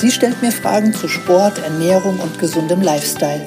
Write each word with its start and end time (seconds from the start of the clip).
Sie 0.00 0.12
stellt 0.12 0.40
mir 0.42 0.52
Fragen 0.52 0.94
zu 0.94 1.08
Sport, 1.08 1.58
Ernährung 1.58 2.20
und 2.20 2.38
gesundem 2.38 2.82
Lifestyle. 2.82 3.44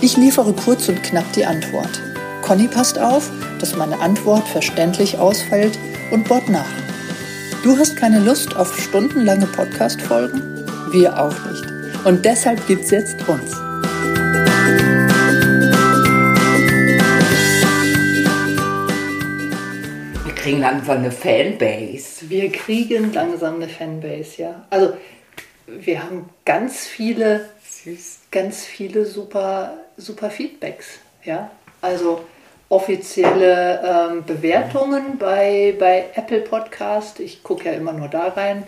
Ich 0.00 0.16
liefere 0.16 0.52
kurz 0.52 0.88
und 0.88 1.02
knapp 1.02 1.32
die 1.32 1.44
Antwort. 1.44 2.00
Conny 2.40 2.68
passt 2.68 3.00
auf, 3.00 3.28
dass 3.58 3.74
meine 3.74 3.98
Antwort 3.98 4.46
verständlich 4.46 5.18
ausfällt 5.18 5.76
und 6.12 6.28
bohrt 6.28 6.48
nach. 6.48 6.70
Du 7.64 7.76
hast 7.76 7.96
keine 7.96 8.20
Lust 8.20 8.54
auf 8.54 8.80
stundenlange 8.80 9.46
Podcast-Folgen? 9.46 10.64
Wir 10.92 11.20
auch 11.20 11.34
nicht. 11.50 11.64
Und 12.04 12.24
deshalb 12.24 12.64
gibt's 12.68 12.92
jetzt 12.92 13.16
uns. 13.28 13.50
Wir 20.24 20.34
kriegen 20.36 20.60
langsam 20.60 20.98
eine 20.98 21.10
Fanbase. 21.10 22.28
Wir 22.28 22.52
kriegen 22.52 23.12
langsam 23.12 23.56
eine 23.56 23.68
Fanbase, 23.68 24.42
ja. 24.42 24.64
Also 24.70 24.92
wir 25.80 26.02
haben 26.02 26.28
ganz 26.44 26.86
viele, 26.86 27.48
ganz 28.30 28.64
viele 28.64 29.06
super, 29.06 29.78
super 29.96 30.30
Feedbacks, 30.30 30.98
ja. 31.24 31.50
Also 31.80 32.24
offizielle 32.68 33.82
ähm, 33.84 34.24
Bewertungen 34.24 35.18
bei, 35.18 35.74
bei 35.78 36.06
Apple 36.14 36.40
Podcast. 36.40 37.20
Ich 37.20 37.42
gucke 37.42 37.66
ja 37.66 37.72
immer 37.72 37.92
nur 37.92 38.08
da 38.08 38.28
rein. 38.28 38.66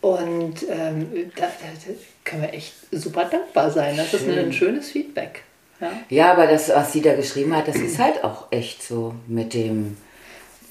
Und 0.00 0.62
ähm, 0.68 1.32
da, 1.34 1.46
da, 1.46 1.92
können 2.22 2.42
wir 2.42 2.54
echt 2.54 2.74
super 2.92 3.24
dankbar 3.24 3.70
sein. 3.70 3.96
Das 3.96 4.10
Schön. 4.10 4.30
ist 4.30 4.38
ein 4.38 4.52
schönes 4.52 4.90
Feedback. 4.90 5.42
Ja? 5.80 5.90
ja, 6.08 6.32
aber 6.32 6.46
das, 6.46 6.68
was 6.68 6.92
sie 6.92 7.02
da 7.02 7.14
geschrieben 7.14 7.56
hat, 7.56 7.66
das 7.66 7.76
ist 7.76 7.98
halt 7.98 8.22
auch 8.22 8.46
echt 8.50 8.82
so 8.82 9.14
mit 9.26 9.54
dem 9.54 9.96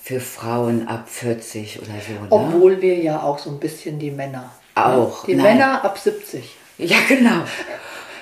für 0.02 0.20
Frauen 0.20 0.88
ab 0.88 1.10
40 1.10 1.80
oder 1.82 1.88
so. 2.08 2.14
Ne? 2.14 2.28
Obwohl 2.30 2.82
wir 2.82 2.96
ja 3.00 3.22
auch 3.22 3.40
so 3.40 3.50
ein 3.50 3.60
bisschen 3.60 4.00
die 4.00 4.12
Männer. 4.12 4.52
Auch. 4.76 5.26
Die 5.26 5.36
nein. 5.36 5.58
Männer 5.58 5.84
ab 5.84 5.98
70. 5.98 6.56
Ja, 6.78 6.98
genau. 7.08 7.42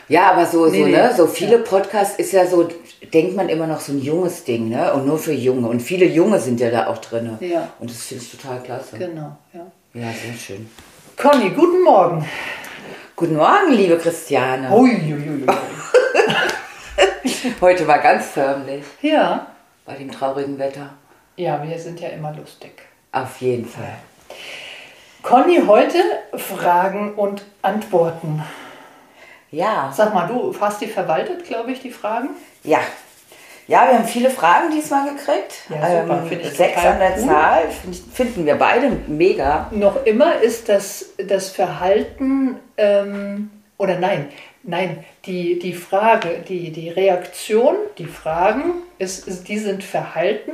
Ja, 0.07 0.31
aber 0.31 0.45
so, 0.45 0.67
nee, 0.67 0.79
so, 0.79 0.85
nee. 0.85 0.91
ne, 0.91 1.13
so 1.15 1.27
viele 1.27 1.59
Podcasts 1.59 2.17
ist 2.19 2.33
ja 2.33 2.45
so, 2.45 2.67
denkt 3.13 3.35
man 3.35 3.49
immer 3.49 3.67
noch 3.67 3.79
so 3.79 3.93
ein 3.93 4.01
junges 4.01 4.43
Ding, 4.43 4.69
ne? 4.69 4.93
Und 4.93 5.07
nur 5.07 5.17
für 5.17 5.33
Junge. 5.33 5.67
Und 5.67 5.81
viele 5.81 6.05
Junge 6.05 6.39
sind 6.39 6.59
ja 6.59 6.69
da 6.69 6.85
auch 6.87 6.99
drin. 6.99 7.37
Ja. 7.39 7.69
Und 7.79 7.89
das 7.89 8.03
finde 8.03 8.23
ich 8.23 8.31
total 8.31 8.61
klasse. 8.61 8.97
Genau, 8.97 9.35
ja. 9.53 9.65
Ja, 9.93 10.11
sehr 10.11 10.33
schön. 10.33 10.69
Conny, 11.17 11.49
guten 11.51 11.83
Morgen. 11.83 12.27
Guten 13.15 13.35
Morgen, 13.35 13.71
liebe 13.71 13.97
Christiane. 13.97 14.71
Ui, 14.71 14.91
ui, 14.91 15.13
ui. 15.13 15.45
Heute 17.61 17.87
war 17.87 17.99
ganz 17.99 18.25
förmlich. 18.27 18.83
Ja. 19.01 19.47
Bei 19.85 19.95
dem 19.95 20.11
traurigen 20.11 20.59
Wetter. 20.59 20.91
Ja, 21.37 21.63
wir 21.63 21.79
sind 21.79 21.99
ja 21.99 22.09
immer 22.09 22.33
lustig. 22.33 22.73
Auf 23.11 23.41
jeden 23.41 23.65
Fall. 23.65 23.97
Conny, 25.23 25.61
heute 25.65 25.99
Fragen 26.35 27.13
und 27.13 27.43
Antworten. 27.61 28.43
Ja. 29.51 29.89
Sag 29.95 30.13
mal, 30.13 30.27
du 30.27 30.53
hast 30.59 30.81
die 30.81 30.87
verwaltet, 30.87 31.45
glaube 31.45 31.71
ich, 31.71 31.79
die 31.79 31.91
Fragen? 31.91 32.31
Ja. 32.63 32.81
Ja, 33.65 33.87
wir 33.87 33.99
haben 33.99 34.05
viele 34.05 34.29
Fragen 34.29 34.69
diesmal 34.71 35.05
gekriegt. 35.05 35.69
Ja, 35.69 36.01
super. 36.01 36.23
Ähm, 36.29 36.43
sechs 36.43 36.85
an 36.85 36.99
der 36.99 37.13
cool. 37.17 37.25
Zahl. 37.25 37.61
Finden 38.13 38.45
wir 38.45 38.55
beide 38.55 38.91
mega. 39.07 39.69
Noch 39.71 40.05
immer 40.05 40.41
ist 40.41 40.67
das, 40.67 41.13
das 41.17 41.51
Verhalten, 41.51 42.59
ähm, 42.75 43.49
oder 43.77 43.97
nein, 43.97 44.27
nein, 44.63 45.05
die, 45.25 45.57
die 45.57 45.73
Frage, 45.73 46.43
die, 46.45 46.71
die 46.71 46.89
Reaktion, 46.89 47.75
die 47.97 48.07
Fragen, 48.07 48.73
ist, 48.99 49.47
die 49.47 49.57
sind 49.57 49.85
Verhalten 49.85 50.51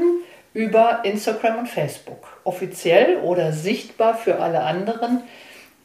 über 0.54 1.00
Instagram 1.04 1.60
und 1.60 1.68
Facebook. 1.68 2.39
Offiziell 2.50 3.18
oder 3.18 3.52
sichtbar 3.52 4.16
für 4.16 4.40
alle 4.40 4.64
anderen 4.64 5.22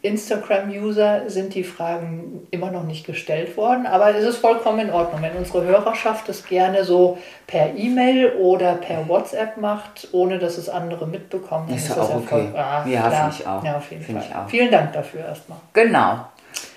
Instagram-User 0.05 1.31
sind 1.31 1.55
die 1.55 1.65
Fragen 1.65 2.47
immer 2.51 2.71
noch 2.71 2.85
nicht 2.85 3.07
gestellt 3.07 3.57
worden, 3.57 3.87
aber 3.87 4.15
es 4.15 4.25
ist 4.25 4.37
vollkommen 4.37 4.81
in 4.81 4.91
Ordnung, 4.91 5.23
wenn 5.23 5.35
unsere 5.35 5.65
Hörerschaft 5.65 6.29
es 6.29 6.45
gerne 6.45 6.85
so 6.85 7.17
per 7.47 7.75
E-Mail 7.75 8.33
oder 8.39 8.75
per 8.75 9.09
WhatsApp 9.09 9.57
macht, 9.57 10.09
ohne 10.13 10.39
dass 10.39 10.59
es 10.59 10.69
andere 10.69 11.07
mitbekommen. 11.07 11.71
Ist, 11.71 11.89
ist 11.89 11.97
das 11.97 12.11
auch 12.11 12.17
okay. 12.17 12.49
Ah, 12.55 12.85
ja, 12.87 13.11
finde 13.11 13.35
ich 13.39 13.47
auch. 13.47 13.65
Ja, 13.65 13.77
auf 13.79 13.91
jeden 13.91 14.03
find 14.03 14.23
Fall. 14.23 14.45
Vielen 14.49 14.71
Dank 14.71 14.93
dafür 14.93 15.21
erstmal. 15.21 15.59
Genau. 15.73 16.27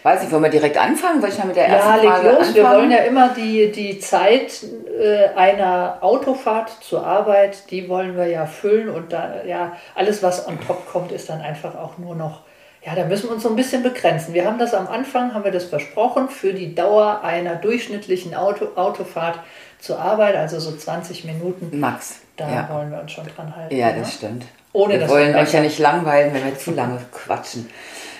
Weiß 0.03 0.23
ich, 0.23 0.31
wollen 0.31 0.43
wir 0.43 0.49
direkt 0.49 0.77
anfangen? 0.77 1.19
Soll 1.21 1.29
ich 1.31 1.37
mal 1.37 1.47
mit 1.47 1.55
der 1.55 1.67
ersten 1.67 2.05
ja, 2.05 2.11
Frage 2.11 2.27
los. 2.27 2.37
anfangen? 2.37 2.55
Wir 2.55 2.63
wollen 2.63 2.91
ja 2.91 2.97
immer 2.99 3.29
die, 3.29 3.71
die 3.71 3.99
Zeit 3.99 4.63
äh, 4.99 5.27
einer 5.35 5.97
Autofahrt 6.01 6.69
zur 6.81 7.05
Arbeit, 7.05 7.69
die 7.71 7.89
wollen 7.89 8.15
wir 8.15 8.27
ja 8.27 8.45
füllen 8.45 8.89
und 8.89 9.11
da, 9.11 9.43
ja, 9.45 9.73
alles, 9.95 10.23
was 10.23 10.47
on 10.47 10.59
top 10.65 10.89
kommt, 10.91 11.11
ist 11.11 11.29
dann 11.29 11.41
einfach 11.41 11.75
auch 11.75 11.97
nur 11.97 12.15
noch 12.15 12.41
ja, 12.85 12.95
da 12.95 13.03
müssen 13.03 13.27
wir 13.27 13.33
uns 13.33 13.43
so 13.43 13.49
ein 13.49 13.57
bisschen 13.57 13.83
begrenzen. 13.83 14.33
Wir 14.33 14.45
haben 14.45 14.59
das 14.59 14.73
am 14.73 14.87
Anfang, 14.87 15.33
haben 15.33 15.43
wir 15.43 15.51
das 15.51 15.65
versprochen, 15.65 16.29
für 16.29 16.53
die 16.53 16.73
Dauer 16.73 17.21
einer 17.21 17.55
durchschnittlichen 17.55 18.33
Auto, 18.33 18.67
Autofahrt 18.75 19.39
zur 19.77 19.99
Arbeit, 19.99 20.37
also 20.37 20.57
so 20.59 20.73
20 20.73 21.25
Minuten. 21.25 21.77
Max. 21.77 22.21
Da 22.37 22.49
ja. 22.49 22.69
wollen 22.71 22.91
wir 22.91 23.01
uns 23.01 23.11
schon 23.11 23.25
dran 23.35 23.53
halten. 23.53 23.75
Ja, 23.75 23.91
das 23.91 24.13
stimmt. 24.13 24.45
Ohne 24.71 24.99
wir 24.99 25.09
wollen 25.09 25.35
euch 25.35 25.51
ja 25.51 25.59
nicht 25.59 25.79
langweilen, 25.79 26.33
wenn 26.33 26.45
wir 26.45 26.57
zu 26.57 26.71
lange 26.71 26.99
quatschen. 27.11 27.69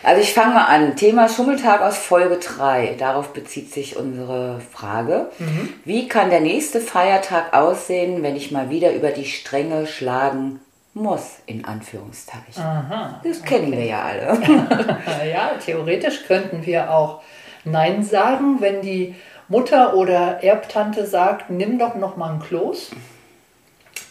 Also 0.03 0.21
ich 0.21 0.33
fange 0.33 0.53
mal 0.53 0.65
an. 0.65 0.95
Thema 0.95 1.27
Schummeltag 1.27 1.81
aus 1.81 1.97
Folge 1.97 2.37
3. 2.37 2.95
Darauf 2.97 3.33
bezieht 3.33 3.73
sich 3.73 3.97
unsere 3.97 4.61
Frage. 4.71 5.27
Mhm. 5.39 5.73
Wie 5.85 6.07
kann 6.07 6.29
der 6.29 6.41
nächste 6.41 6.79
Feiertag 6.79 7.53
aussehen, 7.53 8.23
wenn 8.23 8.35
ich 8.35 8.51
mal 8.51 8.69
wieder 8.69 8.93
über 8.93 9.11
die 9.11 9.25
Stränge 9.25 9.87
schlagen 9.87 10.59
muss, 10.97 11.37
in 11.45 11.65
Anführungszeichen. 11.65 12.63
Aha, 12.63 13.21
das 13.23 13.43
kennen 13.43 13.67
okay. 13.67 13.77
wir 13.77 13.85
ja 13.85 14.01
alle. 14.01 15.29
ja, 15.31 15.51
theoretisch 15.63 16.25
könnten 16.25 16.65
wir 16.65 16.91
auch 16.91 17.21
Nein 17.63 18.03
sagen, 18.03 18.61
wenn 18.61 18.81
die 18.81 19.15
Mutter 19.47 19.95
oder 19.95 20.43
Erbtante 20.43 21.05
sagt, 21.05 21.49
nimm 21.49 21.79
doch 21.79 21.95
noch 21.95 22.17
mal 22.17 22.33
ein 22.33 22.39
Kloß. 22.39 22.91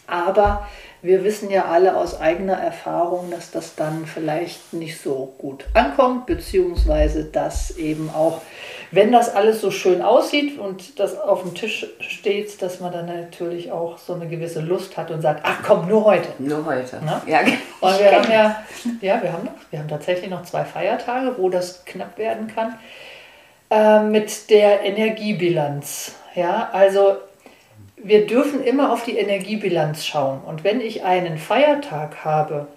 Aber 0.07 0.67
wir 1.01 1.23
wissen 1.23 1.49
ja 1.51 1.65
alle 1.65 1.95
aus 1.95 2.19
eigener 2.19 2.57
Erfahrung, 2.57 3.29
dass 3.29 3.51
das 3.51 3.75
dann 3.75 4.05
vielleicht 4.05 4.73
nicht 4.73 4.99
so 4.99 5.33
gut 5.37 5.65
ankommt, 5.73 6.25
beziehungsweise 6.25 7.25
dass 7.25 7.77
eben 7.77 8.09
auch, 8.09 8.41
wenn 8.91 9.11
das 9.11 9.33
alles 9.33 9.61
so 9.61 9.69
schön 9.69 10.01
aussieht 10.01 10.57
und 10.57 10.99
das 10.99 11.19
auf 11.19 11.43
dem 11.43 11.53
Tisch 11.53 11.85
steht, 11.99 12.61
dass 12.61 12.79
man 12.79 12.91
dann 12.91 13.05
natürlich 13.05 13.71
auch 13.71 13.97
so 13.97 14.13
eine 14.13 14.27
gewisse 14.27 14.61
Lust 14.61 14.97
hat 14.97 15.11
und 15.11 15.21
sagt, 15.21 15.41
ach 15.43 15.59
komm, 15.63 15.87
nur 15.87 16.03
heute. 16.05 16.29
Nur 16.39 16.65
heute. 16.65 16.99
Na? 17.05 17.21
Ja, 17.27 17.41
und 17.41 17.99
wir 17.99 18.11
haben 18.11 18.31
ja, 18.31 18.63
ja, 19.01 19.21
wir 19.21 19.31
haben 19.31 19.45
noch, 19.45 19.51
wir 19.69 19.79
haben 19.79 19.89
tatsächlich 19.89 20.29
noch 20.29 20.43
zwei 20.43 20.65
Feiertage, 20.65 21.35
wo 21.37 21.49
das 21.49 21.85
knapp 21.85 22.17
werden 22.17 22.47
kann. 22.47 22.75
Äh, 23.69 23.99
mit 24.03 24.49
der 24.49 24.81
Energiebilanz. 24.81 26.15
Ja, 26.35 26.69
also 26.71 27.17
wir 27.97 28.27
dürfen 28.27 28.63
immer 28.63 28.93
auf 28.93 29.03
die 29.03 29.17
Energiebilanz 29.17 30.05
schauen. 30.05 30.41
Und 30.45 30.63
wenn 30.63 30.81
ich 30.81 31.03
einen 31.03 31.37
Feiertag 31.37 32.23
habe, 32.23 32.67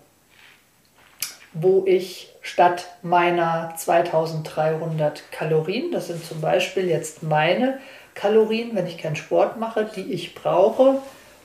wo 1.53 1.85
ich 1.87 2.33
statt 2.43 2.87
meiner 3.03 3.75
2300 3.77 5.31
Kalorien, 5.31 5.93
das 5.93 6.07
sind 6.07 6.25
zum 6.25 6.41
Beispiel 6.41 6.89
jetzt 6.89 7.22
meine 7.22 7.78
Kalorien, 8.15 8.75
wenn 8.75 8.87
ich 8.87 8.99
keinen 8.99 9.17
Sport 9.17 9.59
mache, 9.59 9.89
die 9.95 10.13
ich 10.13 10.34
brauche, 10.34 11.01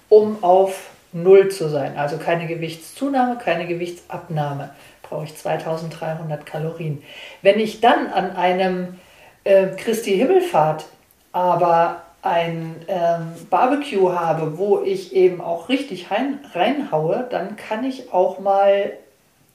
um 0.10 0.44
auf 0.44 0.90
Null 1.12 1.50
zu 1.50 1.70
sein, 1.70 1.98
also 1.98 2.18
keine 2.18 2.46
Gewichtszunahme, 2.48 3.38
keine 3.38 3.68
Gewichtsabnahme, 3.68 4.72
brauche 5.02 5.26
ich 5.26 5.36
2300 5.36 6.46
Kalorien. 6.46 7.04
Wenn 7.42 7.60
ich 7.60 7.80
dann 7.80 8.08
an 8.08 8.36
einem 8.36 9.00
äh, 9.44 9.68
Christi 9.78 10.16
Himmelfahrt 10.18 10.86
aber 11.32 12.02
ein 12.26 12.84
ähm, 12.88 13.34
Barbecue 13.52 14.12
habe, 14.12 14.58
wo 14.58 14.82
ich 14.82 15.16
eben 15.16 15.42
auch 15.42 15.70
richtig 15.70 16.10
rein, 16.10 16.40
reinhaue, 16.54 17.28
dann 17.30 17.56
kann 17.56 17.84
ich 17.84 18.12
auch 18.12 18.40
mal 18.40 18.94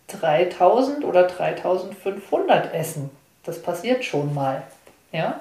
3000 0.07 1.05
oder 1.05 1.25
3500 1.25 2.73
essen. 2.73 3.11
Das 3.45 3.61
passiert 3.61 4.05
schon 4.05 4.35
mal. 4.35 4.63
Ja? 5.11 5.41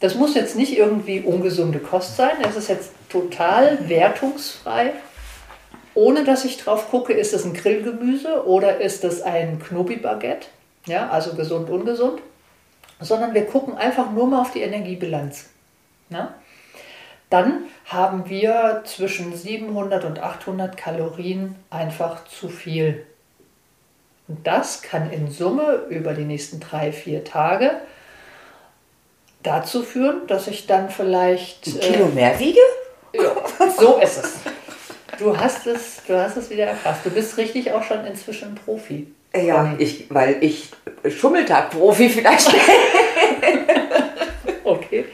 Das 0.00 0.14
muss 0.14 0.34
jetzt 0.34 0.56
nicht 0.56 0.78
irgendwie 0.78 1.20
ungesunde 1.20 1.78
Kost 1.78 2.16
sein. 2.16 2.36
Es 2.48 2.56
ist 2.56 2.68
jetzt 2.68 2.92
total 3.10 3.88
wertungsfrei. 3.88 4.92
Ohne 5.94 6.24
dass 6.24 6.46
ich 6.46 6.56
drauf 6.56 6.90
gucke, 6.90 7.12
ist 7.12 7.34
es 7.34 7.44
ein 7.44 7.52
Grillgemüse 7.52 8.46
oder 8.46 8.80
ist 8.80 9.04
es 9.04 9.20
ein 9.20 9.58
Knobi-Baguette. 9.58 10.46
Ja, 10.86 11.10
also 11.10 11.34
gesund, 11.34 11.68
ungesund. 11.68 12.20
sondern 13.00 13.34
wir 13.34 13.44
gucken 13.44 13.76
einfach 13.76 14.10
nur 14.10 14.26
mal 14.26 14.40
auf 14.40 14.52
die 14.52 14.62
Energiebilanz. 14.62 15.50
Na? 16.08 16.34
Dann 17.30 17.64
haben 17.86 18.28
wir 18.28 18.82
zwischen 18.84 19.34
700 19.34 20.04
und 20.04 20.20
800 20.20 20.76
Kalorien 20.76 21.56
einfach 21.70 22.24
zu 22.26 22.48
viel. 22.48 23.04
Und 24.28 24.46
das 24.46 24.82
kann 24.82 25.10
in 25.10 25.30
Summe 25.30 25.86
über 25.88 26.14
die 26.14 26.24
nächsten 26.24 26.60
drei, 26.60 26.92
vier 26.92 27.24
Tage 27.24 27.72
dazu 29.42 29.82
führen, 29.82 30.26
dass 30.26 30.48
ich 30.48 30.66
dann 30.66 30.90
vielleicht. 30.90 31.66
Ein 31.66 31.80
Kilo 31.80 32.06
äh, 32.06 32.14
mehr 32.14 32.38
wiege? 32.38 32.60
Ja, 33.12 33.32
so 33.76 33.98
ist 33.98 34.18
es. 34.18 34.34
Du 35.18 35.36
hast 35.36 35.66
es, 35.66 36.02
du 36.06 36.14
hast 36.18 36.36
es 36.36 36.50
wieder 36.50 36.66
erfasst. 36.66 37.06
Du 37.06 37.10
bist 37.10 37.36
richtig 37.38 37.72
auch 37.72 37.82
schon 37.82 38.04
inzwischen 38.04 38.54
Profi. 38.54 39.06
Ja, 39.34 39.74
ich, 39.78 40.06
weil 40.10 40.42
ich 40.42 40.70
Schummeltag-Profi 41.08 42.08
vielleicht. 42.10 42.54
okay. 44.64 45.06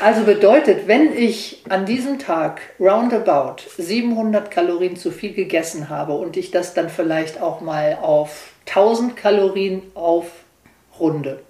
Also 0.00 0.24
bedeutet, 0.24 0.88
wenn 0.88 1.14
ich 1.14 1.62
an 1.68 1.84
diesem 1.84 2.18
Tag 2.18 2.62
roundabout 2.80 3.56
700 3.76 4.50
Kalorien 4.50 4.96
zu 4.96 5.10
viel 5.10 5.34
gegessen 5.34 5.90
habe 5.90 6.14
und 6.14 6.38
ich 6.38 6.50
das 6.50 6.72
dann 6.72 6.88
vielleicht 6.88 7.42
auch 7.42 7.60
mal 7.60 7.98
auf 8.00 8.54
1000 8.66 9.14
Kalorien 9.14 9.82
aufrunde, 9.94 11.42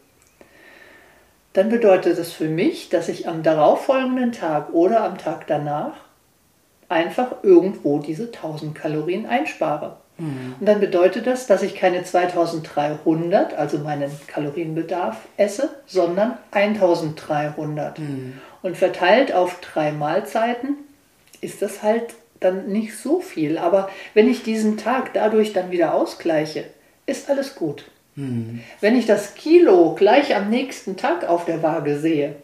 dann 1.52 1.69
bedeutet 1.69 2.19
es 2.19 2.32
für 2.32 2.49
mich, 2.49 2.88
dass 2.88 3.08
ich 3.08 3.29
am 3.29 3.44
darauffolgenden 3.44 4.32
Tag 4.32 4.73
oder 4.73 5.05
am 5.05 5.17
Tag 5.17 5.47
danach 5.47 5.94
einfach 6.88 7.44
irgendwo 7.44 7.99
diese 7.99 8.25
1000 8.25 8.75
Kalorien 8.75 9.26
einspare. 9.26 10.00
Mhm. 10.20 10.56
Und 10.61 10.67
dann 10.67 10.81
bedeutet 10.81 11.26
das, 11.26 11.46
dass 11.46 11.62
ich 11.62 11.75
keine 11.75 12.05
2300, 12.05 13.55
also 13.55 13.78
meinen 13.78 14.11
Kalorienbedarf, 14.26 15.17
esse, 15.37 15.70
sondern 15.87 16.37
1300. 16.52 17.99
Mhm. 17.99 18.34
Und 18.62 18.76
verteilt 18.76 19.32
auf 19.32 19.61
drei 19.61 19.90
Mahlzeiten 19.93 20.76
ist 21.40 21.62
das 21.62 21.82
halt 21.82 22.14
dann 22.40 22.69
nicht 22.69 22.96
so 22.96 23.20
viel. 23.20 23.58
Aber 23.58 23.88
wenn 24.14 24.28
ich 24.28 24.43
diesen 24.43 24.76
Tag 24.76 25.14
dadurch 25.14 25.52
dann 25.52 25.70
wieder 25.70 25.94
ausgleiche, 25.94 26.64
ist 27.06 27.28
alles 27.31 27.55
gut. 27.55 27.87
Mhm. 28.16 28.61
Wenn 28.81 28.96
ich 28.96 29.06
das 29.06 29.34
Kilo 29.34 29.94
gleich 29.94 30.37
am 30.37 30.50
nächsten 30.50 30.96
Tag 30.96 31.28
auf 31.28 31.46
der 31.46 31.62
Waage 31.62 31.99
sehe, 31.99 32.37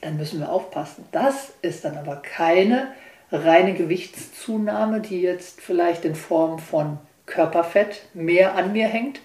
dann 0.00 0.16
müssen 0.16 0.40
wir 0.40 0.52
aufpassen. 0.52 1.04
Das 1.12 1.52
ist 1.62 1.84
dann 1.84 1.96
aber 1.96 2.16
keine 2.16 2.88
reine 3.30 3.74
Gewichtszunahme, 3.74 5.00
die 5.00 5.20
jetzt 5.20 5.60
vielleicht 5.60 6.04
in 6.04 6.14
Form 6.14 6.58
von 6.58 6.98
Körperfett 7.26 8.02
mehr 8.14 8.54
an 8.54 8.72
mir 8.72 8.88
hängt, 8.88 9.20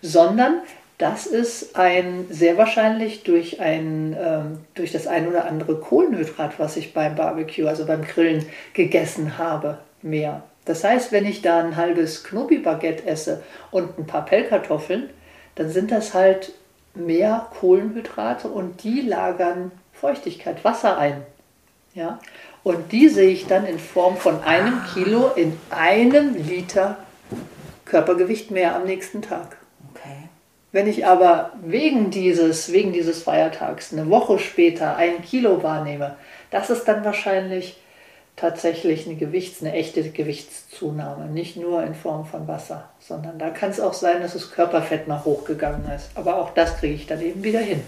sondern 0.00 0.60
das 0.98 1.26
ist 1.26 1.76
ein 1.76 2.26
sehr 2.28 2.56
wahrscheinlich 2.56 3.22
durch, 3.22 3.60
ein, 3.60 4.16
ähm, 4.18 4.58
durch 4.74 4.90
das 4.90 5.06
ein 5.06 5.28
oder 5.28 5.46
andere 5.46 5.78
Kohlenhydrat, 5.78 6.58
was 6.58 6.76
ich 6.76 6.92
beim 6.92 7.14
Barbecue, 7.14 7.66
also 7.66 7.86
beim 7.86 8.02
Grillen 8.02 8.46
gegessen 8.74 9.38
habe, 9.38 9.78
mehr. 10.02 10.42
Das 10.64 10.84
heißt, 10.84 11.12
wenn 11.12 11.24
ich 11.24 11.40
da 11.40 11.60
ein 11.60 11.76
halbes 11.76 12.24
Knobi-Baguette 12.24 13.06
esse 13.06 13.42
und 13.70 13.98
ein 13.98 14.06
paar 14.06 14.24
Pellkartoffeln, 14.24 15.08
dann 15.54 15.70
sind 15.70 15.90
das 15.90 16.14
halt 16.14 16.52
mehr 16.94 17.46
Kohlenhydrate 17.58 18.48
und 18.48 18.82
die 18.82 19.00
lagern 19.00 19.70
Feuchtigkeit, 19.92 20.64
Wasser 20.64 20.98
ein. 20.98 21.22
Ja? 21.94 22.18
Und 22.62 22.92
die 22.92 23.08
sehe 23.08 23.30
ich 23.30 23.46
dann 23.46 23.66
in 23.66 23.78
Form 23.78 24.16
von 24.16 24.42
einem 24.42 24.82
Kilo 24.92 25.30
in 25.34 25.58
einem 25.70 26.34
Liter 26.34 26.98
Körpergewicht 27.84 28.50
mehr 28.50 28.76
am 28.76 28.84
nächsten 28.84 29.22
Tag. 29.22 29.56
Okay. 29.90 30.28
Wenn 30.72 30.86
ich 30.86 31.06
aber 31.06 31.52
wegen 31.62 32.10
dieses, 32.10 32.72
wegen 32.72 32.92
dieses 32.92 33.22
Feiertags 33.22 33.92
eine 33.92 34.10
Woche 34.10 34.38
später 34.38 34.96
ein 34.96 35.22
Kilo 35.22 35.62
wahrnehme, 35.62 36.16
das 36.50 36.70
ist 36.70 36.84
dann 36.84 37.04
wahrscheinlich 37.04 37.78
tatsächlich 38.36 39.06
eine 39.06 39.16
Gewichts-, 39.16 39.62
eine 39.62 39.72
echte 39.72 40.02
Gewichtszunahme. 40.10 41.26
Nicht 41.26 41.56
nur 41.56 41.82
in 41.82 41.94
Form 41.94 42.26
von 42.26 42.46
Wasser, 42.46 42.88
sondern 43.00 43.38
da 43.38 43.50
kann 43.50 43.70
es 43.70 43.80
auch 43.80 43.94
sein, 43.94 44.20
dass 44.20 44.34
das 44.34 44.50
Körperfett 44.50 45.08
mal 45.08 45.24
hochgegangen 45.24 45.90
ist. 45.90 46.10
Aber 46.14 46.36
auch 46.36 46.50
das 46.50 46.76
kriege 46.76 46.94
ich 46.94 47.06
dann 47.06 47.20
eben 47.20 47.42
wieder 47.42 47.60
hin. 47.60 47.82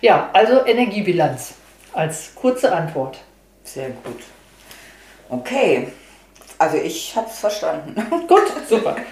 Ja, 0.00 0.30
also 0.32 0.66
Energiebilanz 0.66 1.54
als 1.92 2.34
kurze 2.34 2.72
Antwort. 2.72 3.18
Sehr 3.66 3.90
gut. 3.90 4.22
Okay, 5.28 5.88
also 6.56 6.76
ich 6.78 7.14
habe 7.16 7.28
es 7.28 7.38
verstanden. 7.38 7.94
Gut, 8.28 8.44
super. 8.68 8.96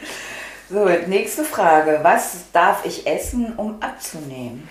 So, 0.71 0.87
nächste 0.87 1.45
Frage. 1.45 1.99
Was 2.03 2.51
darf 2.51 2.87
ich 2.87 3.06
essen, 3.06 3.53
um 3.56 3.83
abzunehmen? 3.83 4.67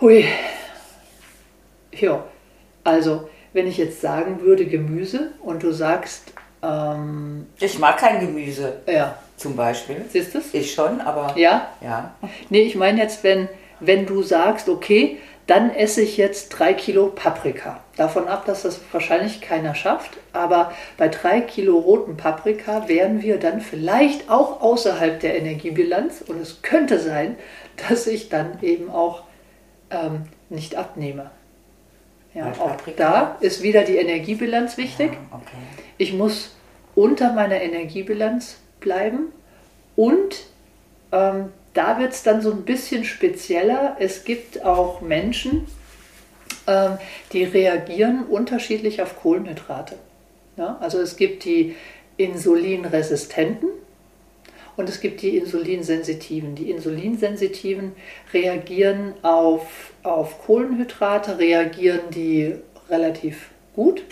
Hui. 0.00 0.26
Ja, 1.92 2.24
also 2.82 3.30
wenn 3.52 3.68
ich 3.68 3.78
jetzt 3.78 4.00
sagen 4.00 4.40
würde 4.40 4.66
Gemüse 4.66 5.30
und 5.40 5.62
du 5.62 5.70
sagst... 5.70 6.32
Ähm, 6.64 7.46
ich 7.60 7.78
mag 7.78 7.96
kein 7.98 8.18
Gemüse. 8.18 8.80
Ja. 8.86 9.16
Zum 9.36 9.54
Beispiel. 9.54 10.04
Siehst 10.10 10.34
du 10.34 10.40
Ich 10.52 10.74
schon, 10.74 11.00
aber... 11.00 11.38
Ja? 11.38 11.68
Ja. 11.80 12.16
Nee, 12.50 12.62
ich 12.62 12.74
meine 12.74 13.00
jetzt, 13.00 13.22
wenn, 13.22 13.48
wenn 13.78 14.04
du 14.04 14.24
sagst, 14.24 14.68
okay, 14.68 15.20
dann 15.46 15.70
esse 15.70 16.02
ich 16.02 16.16
jetzt 16.16 16.48
drei 16.48 16.74
Kilo 16.74 17.08
Paprika. 17.08 17.80
Davon 17.96 18.26
ab, 18.26 18.46
dass 18.46 18.62
das 18.62 18.80
wahrscheinlich 18.92 19.40
keiner 19.40 19.74
schafft, 19.74 20.18
aber 20.32 20.72
bei 20.96 21.08
drei 21.08 21.40
Kilo 21.40 21.78
roten 21.78 22.16
Paprika 22.16 22.88
wären 22.88 23.22
wir 23.22 23.38
dann 23.38 23.60
vielleicht 23.60 24.28
auch 24.28 24.60
außerhalb 24.60 25.20
der 25.20 25.38
Energiebilanz 25.38 26.22
und 26.26 26.40
es 26.40 26.62
könnte 26.62 26.98
sein, 26.98 27.36
dass 27.88 28.06
ich 28.06 28.28
dann 28.28 28.58
eben 28.62 28.90
auch 28.90 29.22
ähm, 29.90 30.22
nicht 30.48 30.74
abnehme. 30.74 31.30
Ja, 32.34 32.52
auch 32.58 32.76
da 32.96 33.36
ist 33.40 33.62
wieder 33.62 33.82
die 33.82 33.96
Energiebilanz 33.96 34.76
wichtig. 34.76 35.12
Ja, 35.12 35.38
okay. 35.38 35.56
Ich 35.96 36.12
muss 36.12 36.54
unter 36.94 37.32
meiner 37.32 37.60
Energiebilanz 37.62 38.58
bleiben 38.80 39.32
und 39.94 40.44
ähm, 41.12 41.52
da 41.76 41.98
wird 41.98 42.12
es 42.12 42.22
dann 42.22 42.40
so 42.40 42.50
ein 42.50 42.62
bisschen 42.62 43.04
spezieller. 43.04 43.96
Es 44.00 44.24
gibt 44.24 44.64
auch 44.64 45.00
Menschen, 45.00 45.66
ähm, 46.66 46.98
die 47.32 47.44
reagieren 47.44 48.24
unterschiedlich 48.24 49.02
auf 49.02 49.20
Kohlenhydrate. 49.20 49.96
Also 50.80 51.00
es 51.00 51.16
gibt 51.16 51.44
die 51.44 51.76
Insulinresistenten 52.16 53.68
und 54.76 54.88
es 54.88 55.00
gibt 55.00 55.20
die 55.20 55.36
Insulinsensitiven. 55.36 56.54
Die 56.54 56.70
Insulinsensitiven 56.70 57.92
reagieren 58.32 59.12
auf, 59.20 59.92
auf 60.02 60.42
Kohlenhydrate, 60.46 61.38
reagieren 61.38 62.00
die 62.14 62.54
relativ 62.88 63.50
gut. 63.74 64.02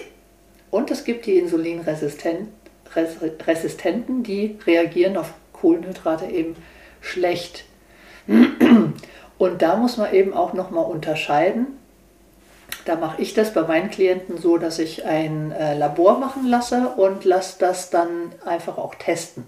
Und 0.70 0.90
es 0.90 1.04
gibt 1.04 1.24
die 1.24 1.38
Insulinresistenten, 1.38 4.22
die 4.22 4.58
reagieren 4.66 5.16
auf 5.16 5.32
Kohlenhydrate 5.54 6.26
eben 6.26 6.56
schlecht. 7.04 7.64
Und 9.38 9.62
da 9.62 9.76
muss 9.76 9.96
man 9.96 10.12
eben 10.12 10.32
auch 10.32 10.52
nochmal 10.52 10.84
unterscheiden. 10.84 11.66
Da 12.84 12.96
mache 12.96 13.20
ich 13.22 13.34
das 13.34 13.52
bei 13.52 13.62
meinen 13.62 13.90
Klienten 13.90 14.38
so, 14.38 14.58
dass 14.58 14.78
ich 14.78 15.04
ein 15.04 15.52
äh, 15.52 15.76
Labor 15.76 16.18
machen 16.18 16.46
lasse 16.46 16.88
und 16.96 17.24
lasse 17.24 17.56
das 17.58 17.90
dann 17.90 18.32
einfach 18.44 18.78
auch 18.78 18.94
testen. 18.94 19.44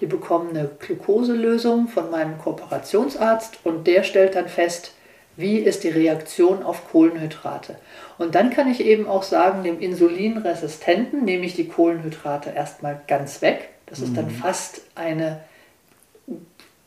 Die 0.00 0.06
bekommen 0.06 0.50
eine 0.50 0.68
Glukoselösung 0.78 1.88
von 1.88 2.10
meinem 2.10 2.38
Kooperationsarzt 2.38 3.58
und 3.64 3.86
der 3.86 4.02
stellt 4.02 4.34
dann 4.34 4.48
fest, 4.48 4.92
wie 5.36 5.58
ist 5.58 5.84
die 5.84 5.90
Reaktion 5.90 6.62
auf 6.62 6.90
Kohlenhydrate. 6.90 7.76
Und 8.18 8.34
dann 8.34 8.50
kann 8.50 8.70
ich 8.70 8.84
eben 8.84 9.06
auch 9.06 9.22
sagen, 9.22 9.62
dem 9.62 9.80
Insulinresistenten 9.80 11.24
nehme 11.24 11.46
ich 11.46 11.54
die 11.54 11.68
Kohlenhydrate 11.68 12.50
erstmal 12.50 13.00
ganz 13.06 13.42
weg. 13.42 13.70
Das 13.86 14.00
ist 14.00 14.16
dann 14.16 14.26
mhm. 14.26 14.30
fast 14.30 14.82
eine 14.94 15.40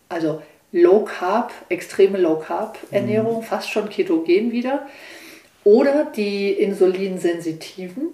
also 0.09 0.41
Low 0.71 1.05
Carb, 1.05 1.53
extreme 1.69 2.17
Low 2.17 2.37
Carb 2.37 2.77
Ernährung, 2.91 3.37
mhm. 3.37 3.43
fast 3.43 3.69
schon 3.69 3.89
ketogen 3.89 4.51
wieder. 4.51 4.87
Oder 5.63 6.05
die 6.05 6.51
Insulinsensitiven, 6.51 8.09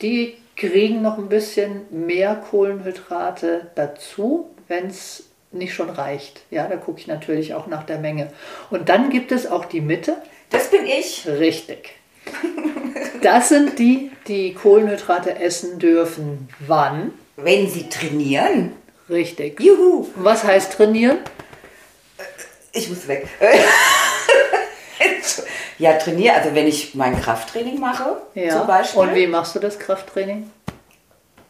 die 0.00 0.34
kriegen 0.56 1.02
noch 1.02 1.18
ein 1.18 1.28
bisschen 1.28 1.82
mehr 1.90 2.36
Kohlenhydrate 2.36 3.70
dazu, 3.74 4.50
wenn 4.68 4.86
es 4.86 5.24
nicht 5.52 5.74
schon 5.74 5.90
reicht. 5.90 6.42
Ja, 6.50 6.66
da 6.66 6.76
gucke 6.76 7.00
ich 7.00 7.06
natürlich 7.06 7.54
auch 7.54 7.66
nach 7.66 7.84
der 7.84 7.98
Menge. 7.98 8.32
Und 8.70 8.88
dann 8.88 9.10
gibt 9.10 9.32
es 9.32 9.46
auch 9.46 9.64
die 9.64 9.80
Mitte. 9.80 10.16
Das 10.50 10.70
bin 10.70 10.86
ich. 10.86 11.26
Richtig. 11.26 11.90
Das 13.22 13.48
sind 13.48 13.78
die, 13.78 14.10
die 14.28 14.54
Kohlenhydrate 14.54 15.38
essen 15.38 15.78
dürfen. 15.78 16.48
Wann? 16.66 17.12
Wenn 17.36 17.68
sie 17.68 17.88
trainieren. 17.88 18.72
Richtig. 19.08 19.60
Juhu. 19.60 20.08
Was 20.16 20.44
heißt 20.44 20.72
trainieren? 20.72 21.18
Ich 22.72 22.88
muss 22.88 23.06
weg. 23.08 23.26
ja, 25.78 25.94
trainiere, 25.94 26.34
also 26.34 26.54
wenn 26.54 26.66
ich 26.66 26.94
mein 26.94 27.20
Krafttraining 27.20 27.80
mache, 27.80 28.20
ja. 28.34 28.58
zum 28.58 28.66
Beispiel. 28.66 29.00
Und 29.00 29.14
wie 29.14 29.26
machst 29.26 29.54
du 29.54 29.60
das 29.60 29.78
Krafttraining? 29.78 30.50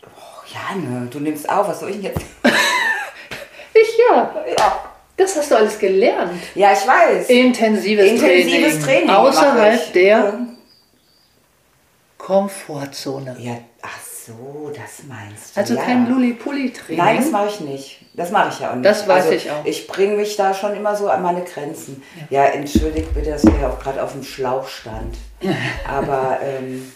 Oh, 0.05 0.09
ja, 0.53 0.77
ne, 0.77 1.09
du 1.11 1.19
nimmst 1.19 1.49
auf, 1.49 1.69
was 1.69 1.81
soll 1.81 1.91
ich 1.91 2.03
jetzt? 2.03 2.21
ich 3.75 3.99
ja. 4.09 4.35
Ja. 4.57 4.91
Das 5.17 5.35
hast 5.35 5.51
du 5.51 5.57
alles 5.57 5.79
gelernt. 5.79 6.43
Ja, 6.55 6.73
ich 6.73 6.87
weiß. 6.87 7.31
Intensives, 7.31 8.11
Intensives 8.11 8.81
Training 8.85 9.07
mache 9.07 9.19
Außerhalb 9.19 9.93
der 9.95 10.39
Komfortzone. 12.19 13.37
Ja, 13.39 13.59
ach 13.81 13.99
so, 14.27 14.71
das 14.71 15.05
meinst 15.09 15.57
du. 15.57 15.61
Also 15.61 15.75
ja. 15.75 15.83
kein 15.83 16.09
Lulli-Pulli-Training. 16.09 17.05
Nein, 17.05 17.17
das 17.19 17.31
mache 17.31 17.49
ich 17.49 17.61
nicht. 17.61 18.01
Das 18.15 18.31
mache 18.31 18.49
ich 18.51 18.61
ja 18.61 18.71
auch 18.71 18.75
nicht. 18.75 18.85
Das 18.85 19.07
weiß 19.07 19.25
also, 19.25 19.35
ich 19.37 19.51
auch. 19.51 19.65
Ich 19.65 19.87
bringe 19.87 20.17
mich 20.17 20.37
da 20.37 20.53
schon 20.55 20.75
immer 20.75 20.97
so 20.97 21.09
an 21.09 21.23
meine 21.23 21.43
Grenzen. 21.43 22.03
Ja, 22.31 22.45
entschuldigt 22.47 23.15
bitte, 23.15 23.31
dass 23.31 23.45
wir 23.45 23.55
ja 23.61 23.69
auch 23.71 23.79
gerade 23.79 24.03
auf 24.03 24.13
dem 24.13 24.23
Schlauch 24.23 24.67
stand. 24.69 25.17
Aber 25.89 26.39
ähm, 26.43 26.91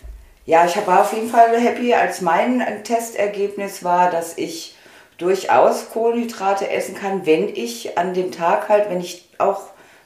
ja, 0.46 0.64
ich 0.64 0.76
war 0.87 1.02
auf 1.02 1.12
jeden 1.12 1.28
Fall 1.28 1.58
happy, 1.60 1.94
als 1.94 2.20
mein 2.20 2.64
Testergebnis 2.84 3.84
war, 3.84 4.10
dass 4.10 4.37
ich 4.38 4.76
durchaus 5.18 5.90
Kohlenhydrate 5.90 6.70
essen 6.70 6.94
kann, 6.94 7.26
wenn 7.26 7.49
ich 7.49 7.99
an 7.99 8.14
dem 8.14 8.32
Tag 8.32 8.68
halt, 8.68 8.88
wenn 8.90 9.00
ich 9.00 9.28
auch 9.38 9.62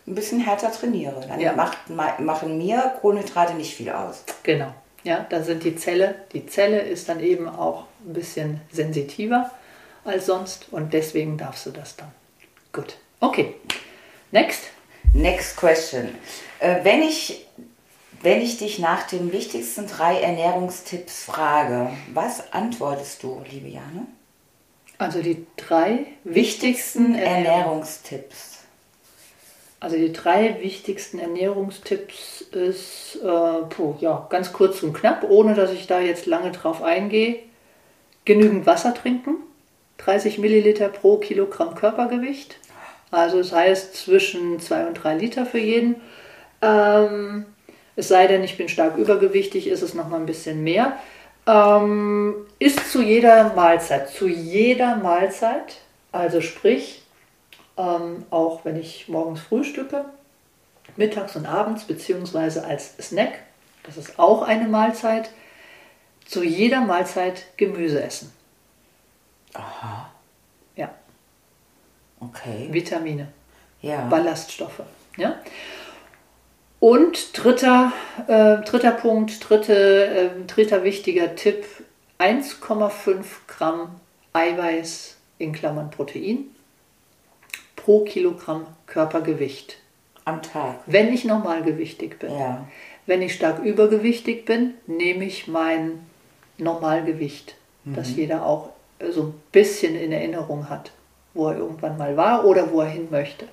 ein 0.06 0.14
bisschen 0.14 0.40
härter 0.40 0.70
trainiere. 0.72 1.24
Dann 1.28 1.40
Ja. 1.40 1.52
macht, 1.52 1.88
ma- 1.88 2.14
machen 2.18 2.58
mir 2.58 2.92
Kohlenhydrate 3.00 3.54
nicht 3.54 3.74
viel 3.74 3.90
aus. 3.90 4.24
Genau. 4.42 4.74
Ja, 5.04 5.26
da 5.28 5.42
sind 5.42 5.64
die 5.64 5.76
Zelle. 5.76 6.14
Die 6.32 6.46
Zelle 6.46 6.80
ist 6.80 7.08
dann 7.08 7.20
eben 7.20 7.48
auch 7.48 7.84
ein 8.06 8.14
bisschen 8.14 8.60
sensitiver 8.72 9.50
als 10.04 10.26
sonst 10.26 10.66
und 10.70 10.92
deswegen 10.92 11.38
darfst 11.38 11.66
du 11.66 11.70
das 11.70 11.96
dann. 11.96 12.10
Gut. 12.72 12.96
Okay. 13.20 13.54
Next. 14.32 14.64
Next 15.12 15.56
question. 15.56 16.08
Äh, 16.58 16.82
wenn, 16.84 17.02
ich, 17.02 17.46
wenn 18.22 18.40
ich 18.40 18.58
dich 18.58 18.78
nach 18.78 19.06
den 19.06 19.30
wichtigsten 19.32 19.86
drei 19.86 20.20
Ernährungstipps 20.20 21.24
frage, 21.24 21.90
was 22.12 22.52
antwortest 22.52 23.22
du, 23.22 23.42
liebe 23.50 23.68
Jane? 23.68 24.06
Also 24.98 25.22
die 25.22 25.46
drei 25.56 26.06
wichtigsten 26.24 27.14
Ernährungs 27.14 28.00
Ernährungstipps. 28.00 28.53
Also 29.84 29.96
die 29.96 30.14
drei 30.14 30.62
wichtigsten 30.62 31.18
Ernährungstipps 31.18 32.40
ist, 32.52 33.16
äh, 33.22 33.66
puh, 33.68 33.96
ja, 34.00 34.26
ganz 34.30 34.54
kurz 34.54 34.82
und 34.82 34.94
knapp, 34.94 35.26
ohne 35.28 35.54
dass 35.54 35.72
ich 35.72 35.86
da 35.86 36.00
jetzt 36.00 36.24
lange 36.24 36.52
drauf 36.52 36.82
eingehe. 36.82 37.40
Genügend 38.24 38.64
Wasser 38.64 38.94
trinken, 38.94 39.36
30 39.98 40.38
Milliliter 40.38 40.88
pro 40.88 41.18
Kilogramm 41.18 41.74
Körpergewicht. 41.74 42.56
Also 43.10 43.36
das 43.36 43.52
heißt 43.52 43.94
zwischen 43.94 44.58
2 44.58 44.86
und 44.86 44.94
3 44.94 45.16
Liter 45.18 45.44
für 45.44 45.58
jeden. 45.58 45.96
Ähm, 46.62 47.44
es 47.94 48.08
sei 48.08 48.26
denn, 48.26 48.42
ich 48.42 48.56
bin 48.56 48.70
stark 48.70 48.96
übergewichtig, 48.96 49.66
ist 49.66 49.82
es 49.82 49.92
nochmal 49.92 50.20
ein 50.20 50.26
bisschen 50.26 50.64
mehr. 50.64 50.96
Ähm, 51.46 52.36
ist 52.58 52.90
zu 52.90 53.02
jeder 53.02 53.52
Mahlzeit, 53.52 54.08
zu 54.08 54.28
jeder 54.28 54.96
Mahlzeit, 54.96 55.76
also 56.10 56.40
sprich, 56.40 57.02
ähm, 57.76 58.24
auch 58.30 58.64
wenn 58.64 58.76
ich 58.76 59.08
morgens 59.08 59.40
frühstücke, 59.40 60.04
mittags 60.96 61.36
und 61.36 61.46
abends, 61.46 61.84
beziehungsweise 61.84 62.64
als 62.64 62.96
Snack, 62.98 63.40
das 63.82 63.96
ist 63.96 64.18
auch 64.18 64.42
eine 64.42 64.68
Mahlzeit, 64.68 65.30
zu 66.24 66.42
jeder 66.42 66.80
Mahlzeit 66.80 67.44
Gemüse 67.56 68.02
essen. 68.02 68.32
Aha, 69.54 70.10
Ja, 70.76 70.90
okay. 72.20 72.68
Vitamine, 72.70 73.28
Ja. 73.82 74.06
Ballaststoffe. 74.06 74.82
Ja? 75.16 75.40
Und 76.80 77.38
dritter, 77.38 77.92
äh, 78.26 78.58
dritter 78.62 78.90
Punkt, 78.92 79.48
dritte, 79.48 80.06
äh, 80.06 80.30
dritter 80.46 80.82
wichtiger 80.82 81.34
Tipp, 81.36 81.64
1,5 82.18 83.24
Gramm 83.46 84.00
Eiweiß 84.32 85.16
in 85.38 85.52
Klammern 85.52 85.90
Protein 85.90 86.53
pro 87.84 88.00
Kilogramm 88.00 88.66
Körpergewicht. 88.86 89.78
Am 90.24 90.40
Tag. 90.40 90.76
Wenn 90.86 91.12
ich 91.12 91.26
normalgewichtig 91.26 92.18
bin. 92.18 92.32
Ja. 92.32 92.66
Wenn 93.04 93.20
ich 93.20 93.34
stark 93.34 93.62
übergewichtig 93.62 94.46
bin, 94.46 94.72
nehme 94.86 95.24
ich 95.24 95.48
mein 95.48 96.06
Normalgewicht, 96.56 97.56
das 97.84 98.16
jeder 98.16 98.46
auch 98.46 98.70
so 99.10 99.24
ein 99.24 99.34
bisschen 99.52 99.94
in 99.94 100.12
Erinnerung 100.12 100.70
hat, 100.70 100.92
wo 101.34 101.48
er 101.48 101.58
irgendwann 101.58 101.98
mal 101.98 102.16
war 102.16 102.46
oder 102.46 102.72
wo 102.72 102.80
er 102.80 102.88
hin 102.88 103.08
möchte. 103.10 103.46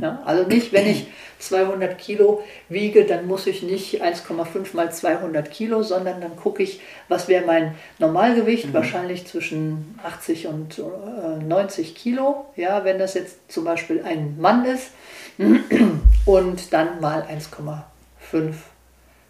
Ja, 0.00 0.20
also 0.24 0.48
nicht, 0.48 0.72
wenn 0.72 0.88
ich 0.88 1.06
200 1.38 1.96
Kilo 1.96 2.42
wiege, 2.68 3.04
dann 3.04 3.28
muss 3.28 3.46
ich 3.46 3.62
nicht 3.62 4.02
1,5 4.02 4.74
mal 4.74 4.92
200 4.92 5.48
Kilo, 5.48 5.84
sondern 5.84 6.20
dann 6.20 6.34
gucke 6.34 6.64
ich, 6.64 6.80
was 7.08 7.28
wäre 7.28 7.46
mein 7.46 7.76
Normalgewicht, 8.00 8.74
wahrscheinlich 8.74 9.28
zwischen 9.28 9.96
80 10.02 10.48
und 10.48 10.80
äh, 10.80 11.44
90 11.44 11.94
Kilo, 11.94 12.46
ja, 12.56 12.84
wenn 12.84 12.98
das 12.98 13.14
jetzt 13.14 13.52
zum 13.52 13.62
Beispiel 13.62 14.02
ein 14.02 14.36
Mann 14.40 14.64
ist, 14.64 14.90
und 16.26 16.72
dann 16.72 17.00
mal 17.00 17.22
1,5 17.22 18.52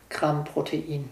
Gramm 0.09 0.45
Protein. 0.45 1.11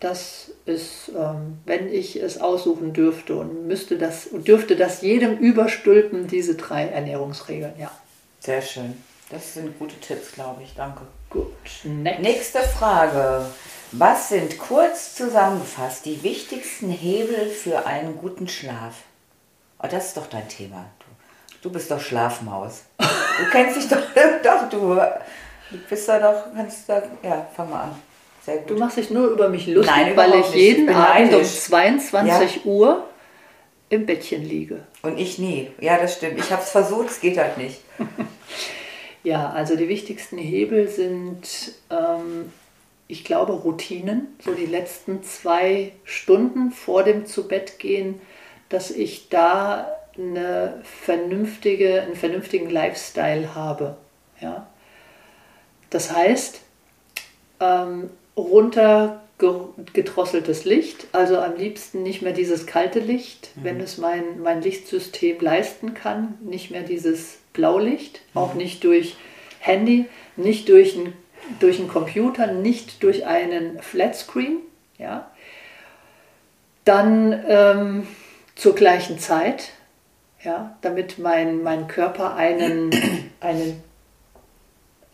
Das 0.00 0.52
ist, 0.64 1.10
ähm, 1.14 1.58
wenn 1.66 1.92
ich 1.92 2.16
es 2.16 2.40
aussuchen 2.40 2.94
dürfte 2.94 3.36
und 3.36 3.66
müsste 3.66 3.98
das, 3.98 4.30
dürfte 4.32 4.74
das 4.74 5.02
jedem 5.02 5.36
überstülpen, 5.36 6.26
diese 6.26 6.54
drei 6.54 6.86
Ernährungsregeln. 6.86 7.74
Ja, 7.78 7.90
Sehr 8.40 8.62
schön. 8.62 9.02
Das 9.30 9.54
sind 9.54 9.78
gute 9.78 9.96
Tipps, 10.00 10.32
glaube 10.32 10.62
ich. 10.62 10.74
Danke. 10.74 11.02
gut. 11.28 11.52
Next. 11.84 12.20
Nächste 12.20 12.58
Frage. 12.60 13.46
Was 13.92 14.30
sind 14.30 14.58
kurz 14.58 15.14
zusammengefasst 15.14 16.04
die 16.04 16.22
wichtigsten 16.22 16.90
Hebel 16.90 17.48
für 17.48 17.86
einen 17.86 18.16
guten 18.16 18.48
Schlaf? 18.48 18.94
Oh, 19.82 19.86
das 19.90 20.08
ist 20.08 20.16
doch 20.16 20.26
dein 20.26 20.48
Thema. 20.48 20.86
Du, 20.98 21.68
du 21.68 21.72
bist 21.72 21.90
doch 21.90 22.00
Schlafmaus. 22.00 22.82
Du 22.98 23.50
kennst 23.52 23.76
dich 23.76 23.88
doch, 23.88 23.98
doch 24.42 24.68
du, 24.68 24.94
du 24.94 25.78
bist 25.88 26.08
da 26.08 26.18
doch, 26.18 26.54
kannst 26.54 26.88
da, 26.88 27.02
ja, 27.22 27.46
fang 27.54 27.70
mal 27.70 27.82
an. 27.84 27.94
Sehr 28.44 28.58
gut. 28.58 28.70
Du 28.70 28.76
machst 28.78 28.96
dich 28.96 29.10
nur 29.10 29.28
über 29.28 29.48
mich 29.48 29.66
lustig, 29.66 29.94
Nein, 29.94 30.16
weil 30.16 30.34
ich 30.40 30.54
jeden 30.54 30.88
Ich 30.88 30.96
Abend 30.96 31.26
um 31.26 31.38
neidisch. 31.40 31.60
22 31.60 32.64
Uhr 32.64 33.04
im 33.90 34.06
Bettchen 34.06 34.44
liege. 34.44 34.86
Und 35.02 35.18
ich 35.18 35.38
nie. 35.38 35.70
Ja, 35.80 35.98
das 35.98 36.14
stimmt. 36.14 36.38
Ich 36.38 36.50
habe 36.50 36.62
es 36.62 36.70
versucht, 36.70 37.10
es 37.10 37.20
geht 37.20 37.38
halt 37.38 37.58
nicht. 37.58 37.80
Ja, 39.22 39.50
also 39.50 39.76
die 39.76 39.88
wichtigsten 39.88 40.38
Hebel 40.38 40.88
sind, 40.88 41.72
ähm, 41.90 42.52
ich 43.06 43.24
glaube, 43.24 43.52
Routinen. 43.52 44.28
So 44.42 44.52
die 44.54 44.66
letzten 44.66 45.22
zwei 45.22 45.92
Stunden 46.04 46.70
vor 46.70 47.02
dem 47.02 47.26
Zubettgehen, 47.26 48.20
dass 48.68 48.90
ich 48.90 49.28
da 49.28 49.96
eine 50.16 50.80
vernünftige, 50.84 52.02
einen 52.02 52.16
vernünftigen 52.16 52.70
Lifestyle 52.70 53.54
habe. 53.54 53.96
Ja? 54.40 54.66
Das 55.90 56.14
heißt, 56.14 56.60
ähm, 57.60 58.10
runter 58.36 59.22
gedrosseltes 59.92 60.64
Licht, 60.64 61.06
also 61.12 61.38
am 61.38 61.56
liebsten 61.56 62.02
nicht 62.02 62.22
mehr 62.22 62.32
dieses 62.32 62.66
kalte 62.66 63.00
Licht, 63.00 63.50
wenn 63.56 63.80
es 63.80 63.98
mein, 63.98 64.40
mein 64.42 64.62
Lichtsystem 64.62 65.40
leisten 65.40 65.94
kann, 65.94 66.38
nicht 66.42 66.70
mehr 66.70 66.82
dieses 66.82 67.38
Blaulicht, 67.52 68.20
auch 68.34 68.54
nicht 68.54 68.84
durch 68.84 69.16
Handy, 69.60 70.06
nicht 70.36 70.68
durch 70.68 70.96
einen 70.96 71.14
durch 71.58 71.78
einen 71.78 71.88
Computer, 71.88 72.46
nicht 72.46 73.02
durch 73.02 73.26
einen 73.26 73.80
Flatscreen. 73.80 74.58
Ja. 74.98 75.30
Dann 76.84 77.44
ähm, 77.48 78.06
zur 78.54 78.74
gleichen 78.74 79.18
Zeit, 79.18 79.70
ja, 80.42 80.76
damit 80.82 81.18
mein, 81.18 81.62
mein 81.62 81.88
Körper 81.88 82.34
einen, 82.34 82.90
einen 83.40 83.82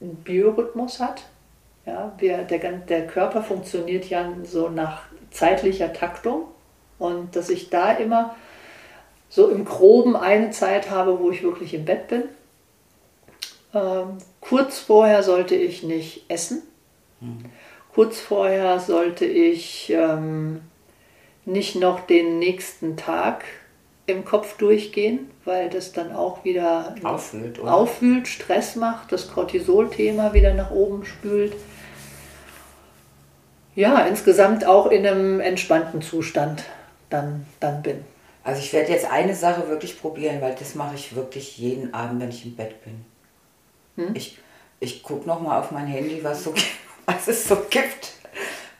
Biorhythmus 0.01 1.01
hat. 1.01 1.23
Ja, 1.87 2.13
wir, 2.19 2.39
der, 2.39 2.73
der 2.73 3.07
Körper 3.07 3.43
funktioniert 3.43 4.11
ja 4.11 4.33
so 4.45 4.69
nach 4.69 5.03
zeitlicher 5.31 5.93
Taktung 5.93 6.49
und 6.99 7.37
dass 7.37 7.49
ich 7.49 7.71
da 7.71 7.93
immer 7.93 8.35
so 9.29 9.49
im 9.49 9.65
Groben 9.65 10.17
eine 10.17 10.51
Zeit 10.51 10.91
habe, 10.91 11.21
wo 11.21 11.31
ich 11.31 11.43
wirklich 11.43 11.75
im 11.75 11.85
Bett 11.85 12.09
bin. 12.09 12.25
Ähm, 13.75 14.19
kurz 14.41 14.79
vorher 14.79 15.23
sollte 15.23 15.55
ich 15.55 15.83
nicht 15.83 16.25
essen. 16.29 16.63
Kurz 17.95 18.21
vorher 18.21 18.79
sollte 18.79 19.25
ich 19.25 19.91
ähm, 19.91 20.61
nicht 21.45 21.77
noch 21.77 22.01
den 22.01 22.39
nächsten 22.39 22.97
Tag 22.97 23.45
im 24.07 24.25
Kopf 24.25 24.57
durchgehen, 24.57 25.31
weil 25.45 25.69
das 25.69 25.93
dann 25.93 26.15
auch 26.15 26.45
wieder 26.45 26.95
Aufwühlt, 27.03 27.59
oder? 27.59 27.75
aufwühlt, 27.75 28.29
Stress 28.29 28.77
macht, 28.77 29.11
das 29.11 29.29
Cortisol-Thema 29.31 30.33
wieder 30.33 30.55
nach 30.55 30.71
oben 30.71 31.05
spült. 31.05 31.55
Ja, 33.75 34.01
insgesamt 34.07 34.65
auch 34.65 34.87
in 34.87 35.07
einem 35.07 35.41
entspannten 35.41 36.03
Zustand 36.03 36.65
dann, 37.11 37.47
dann 37.61 37.83
bin. 37.83 38.05
Also 38.43 38.61
ich 38.61 38.73
werde 38.73 38.93
jetzt 38.93 39.11
eine 39.11 39.35
Sache 39.35 39.69
wirklich 39.69 40.01
probieren, 40.01 40.41
weil 40.41 40.55
das 40.55 40.77
mache 40.77 40.95
ich 40.95 41.17
wirklich 41.17 41.59
jeden 41.59 41.93
Abend, 41.93 42.21
wenn 42.21 42.31
ich 42.31 42.45
im 42.45 42.55
Bett 42.55 42.77
bin. 42.85 43.05
Ich, 44.15 44.39
ich 44.79 45.03
gucke 45.03 45.27
nochmal 45.27 45.61
auf 45.61 45.73
mein 45.73 45.87
Handy, 45.87 46.23
was, 46.23 46.45
so, 46.45 46.55
was 47.07 47.29
es 47.29 47.49
so 47.49 47.57
gibt. 47.69 48.13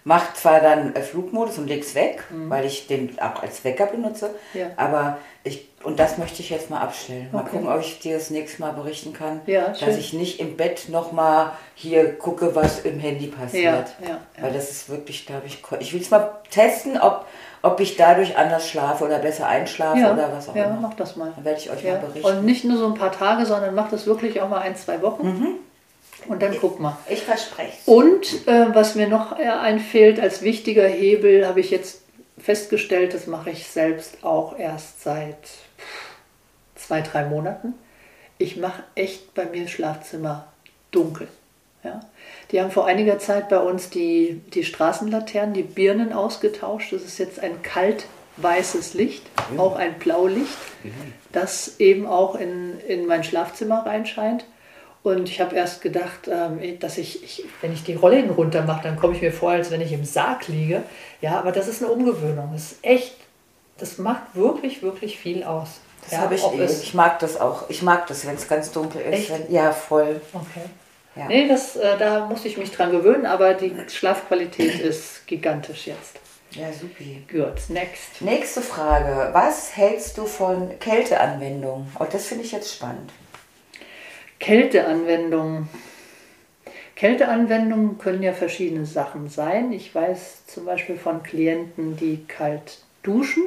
Mache 0.07 0.35
zwar 0.35 0.61
dann 0.61 0.95
äh, 0.95 1.03
Flugmodus 1.03 1.59
und 1.59 1.67
leg's 1.67 1.97
weg, 1.97 2.23
mhm. 2.31 2.49
weil 2.49 2.65
ich 2.65 2.87
den 2.87 3.19
auch 3.19 3.43
als 3.43 3.65
Wecker 3.65 3.87
benutze, 3.87 4.31
ja. 4.55 4.69
aber 4.77 5.19
ich, 5.43 5.69
und 5.83 5.99
das 5.99 6.17
möchte 6.17 6.43
ich 6.43 6.51
jetzt 6.51 6.71
mal 6.71 6.79
abstellen. 6.79 7.29
Mal 7.33 7.41
okay. 7.41 7.51
gucken, 7.51 7.69
ob 7.69 7.81
ich 7.81 7.99
dir 7.99 8.15
das 8.15 8.31
nächste 8.31 8.63
Mal 8.63 8.71
berichten 8.71 9.13
kann, 9.13 9.41
ja, 9.47 9.71
dass 9.71 9.97
ich 9.97 10.13
nicht 10.13 10.39
im 10.39 10.57
Bett 10.57 10.89
nochmal 10.91 11.51
hier 11.75 12.17
gucke, 12.17 12.55
was 12.55 12.81
im 12.81 13.01
Handy 13.01 13.27
passiert. 13.27 13.97
Ja, 14.01 14.21
weil 14.41 14.53
das 14.53 14.71
ist 14.71 14.89
wirklich, 14.89 15.27
glaube 15.27 15.47
ich, 15.47 15.61
ich 15.81 15.93
will 15.93 16.01
es 16.01 16.11
mal 16.11 16.39
testen, 16.53 17.01
ob, 17.01 17.27
ob 17.63 17.81
ich 17.81 17.97
dadurch 17.97 18.39
anders 18.39 18.69
schlafe 18.69 19.05
oder 19.05 19.19
besser 19.19 19.49
einschlafe 19.49 19.99
oder 20.13 20.31
was 20.33 20.49
auch 20.49 20.55
immer. 20.55 20.67
Ja, 20.67 20.79
mach 20.81 20.95
das 20.95 21.17
mal. 21.17 21.33
Dann 21.35 21.45
werde 21.45 21.59
ich 21.59 21.69
euch 21.69 21.83
mal 21.83 21.99
berichten. 21.99 22.25
Und 22.25 22.45
nicht 22.45 22.65
nur 22.65 22.79
so 22.79 22.87
ein 22.87 22.95
paar 22.95 23.11
Tage, 23.11 23.45
sondern 23.45 23.75
mach 23.75 23.91
das 23.91 24.07
wirklich 24.07 24.41
auch 24.41 24.49
mal 24.49 24.61
ein, 24.61 24.77
zwei 24.77 25.03
Wochen. 25.03 25.27
Mhm. 25.27 25.49
Und 26.29 26.43
dann 26.43 26.57
guck 26.61 26.81
mal. 26.81 26.97
Ich 27.09 27.23
verspreche 27.23 27.79
Und 27.87 28.47
äh, 28.47 28.75
was 28.75 28.95
mir 28.95 29.09
noch 29.09 29.39
äh, 29.39 29.45
einfällt 29.45 30.21
als 30.21 30.43
wichtiger 30.43 30.87
Hebel, 30.87 31.47
habe 31.47 31.61
ich 31.61 31.71
jetzt 31.71 32.03
festgestellt, 32.39 33.15
das 33.15 33.27
mache 33.27 33.51
ich 33.51 33.67
selbst 33.67 34.23
auch 34.23 34.59
erst 34.59 35.03
seit 35.03 35.37
zwei, 36.75 37.01
drei 37.01 37.25
Monaten. 37.25 37.75
Ich 38.39 38.57
mache 38.57 38.83
echt 38.95 39.35
bei 39.35 39.47
mir 39.47 39.67
Schlafzimmer 39.69 40.47
dunkel. 40.91 41.29
Ja? 41.83 42.01
Die 42.51 42.61
haben 42.61 42.71
vor 42.71 42.87
einiger 42.87 43.19
Zeit 43.19 43.49
bei 43.49 43.59
uns 43.59 43.91
die, 43.91 44.41
die 44.53 44.65
Straßenlaternen, 44.65 45.55
die 45.55 45.63
Birnen 45.63 46.13
ausgetauscht. 46.13 46.93
Das 46.93 47.03
ist 47.03 47.19
jetzt 47.19 47.41
ein 47.41 47.63
kalt 47.63 48.07
weißes 48.37 48.95
Licht, 48.95 49.23
ja. 49.55 49.61
auch 49.61 49.77
ein 49.77 49.99
Blaulicht, 49.99 50.59
ja. 50.85 50.91
das 51.33 51.81
eben 51.81 52.07
auch 52.07 52.35
in, 52.35 52.79
in 52.81 53.07
mein 53.07 53.25
Schlafzimmer 53.25 53.87
reinscheint. 53.87 54.45
Und 55.07 55.29
ich 55.29 55.41
habe 55.41 55.55
erst 55.55 55.83
gedacht, 55.83 56.27
ähm, 56.27 56.81
dass 56.81 56.99
ich, 56.99 57.23
ich, 57.23 57.45
wenn 57.61 57.73
ich 57.73 57.85
die 57.85 57.95
Rollen 57.95 58.29
runter 58.29 58.63
mache, 58.63 58.83
dann 58.83 58.97
komme 58.97 59.15
ich 59.15 59.23
mir 59.23 59.33
vor, 59.33 59.53
als 59.53 59.71
wenn 59.71 59.81
ich 59.81 59.93
im 59.93 60.05
Sarg 60.05 60.49
liege. 60.49 60.83
Ja, 61.21 61.39
aber 61.39 61.53
das 61.53 61.69
ist 61.69 61.81
eine 61.81 61.93
Umgewöhnung. 61.93 62.51
Das 62.53 62.73
ist 62.73 62.79
echt, 62.85 63.15
das 63.79 63.99
macht 63.99 64.35
wirklich, 64.35 64.83
wirklich 64.83 65.17
viel 65.17 65.45
aus. 65.45 65.69
Das 66.03 66.11
ja, 66.11 66.19
habe 66.23 66.35
ich 66.35 66.43
eh. 66.43 66.65
Ich 66.65 66.93
mag 66.93 67.21
das 67.21 67.41
auch. 67.41 67.71
Ich 67.71 67.83
mag 67.83 68.09
das, 68.09 68.27
wenn 68.27 68.35
es 68.35 68.49
ganz 68.49 68.73
dunkel 68.73 69.01
ist. 69.01 69.31
Wenn, 69.31 69.49
ja, 69.49 69.71
voll. 69.71 70.21
Okay. 70.33 70.65
Ja. 71.15 71.29
Nee, 71.29 71.47
das, 71.47 71.77
äh, 71.77 71.97
da 71.97 72.27
muss 72.27 72.45
ich 72.45 72.57
mich 72.57 72.73
dran 72.73 72.91
gewöhnen, 72.91 73.27
aber 73.27 73.55
die 73.55 73.77
Schlafqualität 73.87 74.81
ist 74.81 75.25
gigantisch 75.29 75.87
jetzt. 75.87 76.19
Ja, 76.51 76.73
supi. 76.73 77.23
Gut, 77.31 77.69
next. 77.69 78.21
Nächste 78.23 78.61
Frage. 78.61 79.29
Was 79.33 79.77
hältst 79.77 80.19
du 80.19 80.27
von 80.27 80.77
Kälteanwendungen? 80.81 81.95
Oh, 82.01 82.07
das 82.11 82.27
finde 82.27 82.43
ich 82.43 82.51
jetzt 82.51 82.75
spannend. 82.75 83.13
Kälteanwendungen. 84.39 85.69
Kälteanwendungen 86.95 87.99
können 87.99 88.23
ja 88.23 88.33
verschiedene 88.33 88.87
Sachen 88.87 89.29
sein. 89.29 89.73
Ich 89.73 89.95
weiß 89.95 90.47
zum 90.47 90.65
Beispiel 90.65 90.97
von 90.97 91.23
Klienten, 91.23 91.97
die 91.97 92.25
kalt 92.27 92.79
duschen. 93.03 93.45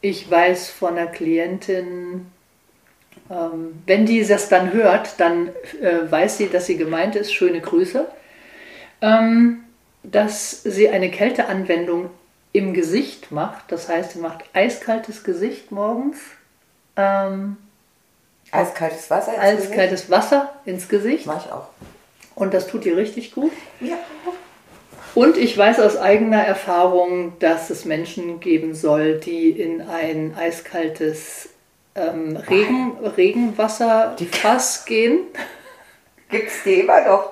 Ich 0.00 0.30
weiß 0.30 0.70
von 0.70 0.96
einer 0.96 1.08
Klientin, 1.08 2.26
ähm, 3.30 3.82
wenn 3.86 4.06
die 4.06 4.24
das 4.24 4.48
dann 4.48 4.72
hört, 4.72 5.18
dann 5.18 5.48
äh, 5.80 6.10
weiß 6.10 6.38
sie, 6.38 6.48
dass 6.48 6.66
sie 6.66 6.76
gemeint 6.76 7.16
ist. 7.16 7.32
Schöne 7.32 7.60
Grüße. 7.60 8.06
Ähm, 9.00 9.64
dass 10.02 10.62
sie 10.62 10.90
eine 10.90 11.10
Kälteanwendung 11.10 12.10
im 12.52 12.74
Gesicht 12.74 13.32
macht. 13.32 13.72
Das 13.72 13.88
heißt, 13.88 14.12
sie 14.12 14.18
macht 14.20 14.44
eiskaltes 14.52 15.24
Gesicht 15.24 15.72
morgens. 15.72 16.18
Ähm, 16.96 17.56
Eiskaltes 18.54 19.10
Wasser 19.10 19.34
ins 19.34 19.40
Eiskaltes 19.42 19.90
Gesicht? 20.00 20.10
Wasser 20.10 20.54
ins 20.64 20.88
Gesicht. 20.88 21.26
Mach 21.26 21.44
ich 21.44 21.52
auch. 21.52 21.68
Und 22.34 22.54
das 22.54 22.66
tut 22.66 22.84
dir 22.84 22.96
richtig 22.96 23.32
gut. 23.32 23.52
Ja. 23.80 23.96
Und 25.14 25.36
ich 25.36 25.56
weiß 25.56 25.78
aus 25.78 25.96
eigener 25.96 26.42
Erfahrung, 26.42 27.38
dass 27.38 27.70
es 27.70 27.84
Menschen 27.84 28.40
geben 28.40 28.74
soll, 28.74 29.20
die 29.20 29.50
in 29.50 29.82
ein 29.82 30.34
eiskaltes 30.36 31.50
ähm, 31.94 32.36
Regen, 32.36 32.98
Regenwasserfass 33.16 34.84
gehen. 34.84 35.20
Gibt 36.30 36.48
es 36.48 36.62
die 36.64 36.80
immer 36.80 37.04
noch? 37.04 37.30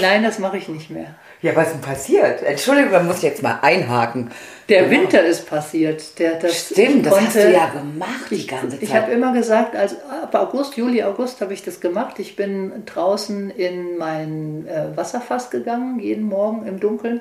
Nein, 0.00 0.22
das 0.22 0.38
mache 0.38 0.58
ich 0.58 0.68
nicht 0.68 0.90
mehr. 0.90 1.14
Ja, 1.42 1.56
was 1.56 1.68
ist 1.68 1.72
denn 1.74 1.80
passiert? 1.80 2.42
Entschuldigung, 2.44 2.92
man 2.92 3.06
muss 3.08 3.20
jetzt 3.22 3.42
mal 3.42 3.58
einhaken. 3.62 4.30
Der 4.68 4.84
genau. 4.84 5.02
Winter 5.02 5.24
ist 5.24 5.48
passiert. 5.48 6.18
Der, 6.20 6.38
das 6.38 6.70
Stimmt, 6.70 7.04
das 7.04 7.20
hast 7.20 7.34
du 7.34 7.50
ja 7.50 7.66
gemacht 7.66 8.30
die 8.30 8.46
ganze 8.46 8.70
Zeit. 8.70 8.82
Ich 8.82 8.94
habe 8.94 9.10
immer 9.10 9.32
gesagt, 9.32 9.74
also 9.74 9.96
ab 10.22 10.32
August, 10.36 10.76
Juli, 10.76 11.02
August 11.02 11.40
habe 11.40 11.52
ich 11.52 11.64
das 11.64 11.80
gemacht. 11.80 12.20
Ich 12.20 12.36
bin 12.36 12.84
draußen 12.86 13.50
in 13.50 13.98
mein 13.98 14.68
äh, 14.68 14.96
Wasserfass 14.96 15.50
gegangen, 15.50 15.98
jeden 15.98 16.24
Morgen 16.24 16.64
im 16.64 16.78
Dunkeln. 16.78 17.20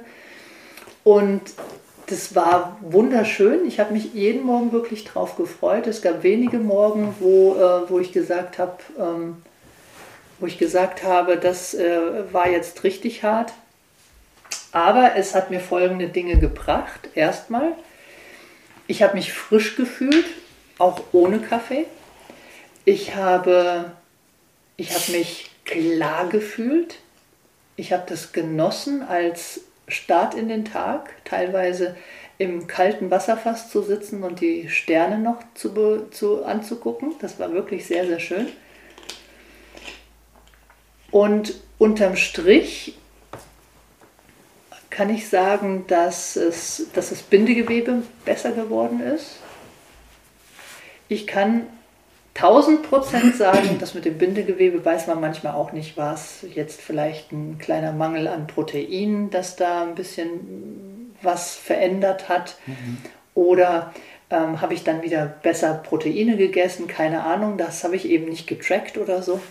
Und 1.03 1.41
das 2.05 2.35
war 2.35 2.77
wunderschön. 2.81 3.65
Ich 3.65 3.79
habe 3.79 3.93
mich 3.93 4.13
jeden 4.13 4.45
Morgen 4.45 4.71
wirklich 4.71 5.03
drauf 5.03 5.35
gefreut. 5.35 5.87
Es 5.87 6.03
gab 6.03 6.21
wenige 6.21 6.59
Morgen, 6.59 7.15
wo, 7.19 7.55
äh, 7.55 7.89
wo 7.89 7.97
ich 7.97 8.11
gesagt 8.11 8.59
habe, 8.59 8.77
ähm, 8.99 9.37
wo 10.39 10.45
ich 10.45 10.59
gesagt 10.59 11.03
habe, 11.03 11.37
das 11.37 11.73
äh, 11.73 11.99
war 12.31 12.47
jetzt 12.47 12.83
richtig 12.83 13.23
hart. 13.23 13.53
Aber 14.71 15.15
es 15.15 15.35
hat 15.35 15.51
mir 15.51 15.59
folgende 15.59 16.07
Dinge 16.07 16.39
gebracht. 16.39 17.09
Erstmal, 17.15 17.73
ich 18.87 19.03
habe 19.03 19.15
mich 19.15 19.33
frisch 19.33 19.75
gefühlt, 19.75 20.25
auch 20.77 21.01
ohne 21.11 21.39
Kaffee. 21.39 21.85
Ich 22.85 23.15
habe, 23.15 23.91
ich 24.77 24.93
habe 24.93 25.11
mich 25.11 25.51
klar 25.65 26.29
gefühlt. 26.29 26.95
Ich 27.75 27.93
habe 27.93 28.03
das 28.07 28.31
genossen 28.31 29.03
als 29.03 29.61
Start 29.87 30.35
in 30.35 30.47
den 30.47 30.65
Tag, 30.65 31.13
teilweise 31.25 31.95
im 32.37 32.65
kalten 32.65 33.11
Wasserfass 33.11 33.69
zu 33.69 33.83
sitzen 33.83 34.23
und 34.23 34.41
die 34.41 34.69
Sterne 34.69 35.19
noch 35.19 35.37
zu, 35.53 36.07
zu, 36.09 36.43
anzugucken. 36.43 37.13
Das 37.19 37.39
war 37.39 37.53
wirklich 37.53 37.85
sehr, 37.85 38.07
sehr 38.07 38.19
schön. 38.19 38.47
Und 41.11 41.53
unterm 41.77 42.15
Strich 42.15 42.97
kann 45.01 45.09
ich 45.09 45.29
sagen, 45.29 45.85
dass, 45.87 46.35
es, 46.35 46.85
dass 46.93 47.09
das 47.09 47.23
Bindegewebe 47.23 48.03
besser 48.23 48.51
geworden 48.51 49.01
ist. 49.01 49.37
Ich 51.07 51.25
kann 51.25 51.63
1000 52.35 52.83
Prozent 52.83 53.35
sagen, 53.35 53.77
dass 53.79 53.95
mit 53.95 54.05
dem 54.05 54.19
Bindegewebe 54.19 54.85
weiß 54.85 55.07
man 55.07 55.19
manchmal 55.19 55.53
auch 55.53 55.71
nicht, 55.71 55.97
war 55.97 56.13
es 56.13 56.45
jetzt 56.53 56.79
vielleicht 56.81 57.31
ein 57.31 57.57
kleiner 57.57 57.93
Mangel 57.93 58.27
an 58.27 58.45
Protein, 58.45 59.31
dass 59.31 59.55
da 59.55 59.81
ein 59.81 59.95
bisschen 59.95 61.15
was 61.23 61.55
verändert 61.55 62.29
hat. 62.29 62.57
Mhm. 62.67 62.97
Oder 63.33 63.95
ähm, 64.29 64.61
habe 64.61 64.75
ich 64.75 64.83
dann 64.83 65.01
wieder 65.01 65.25
besser 65.25 65.73
Proteine 65.73 66.37
gegessen, 66.37 66.85
keine 66.85 67.23
Ahnung, 67.23 67.57
das 67.57 67.83
habe 67.83 67.95
ich 67.95 68.07
eben 68.07 68.29
nicht 68.29 68.45
getrackt 68.45 68.99
oder 68.99 69.23
so 69.23 69.41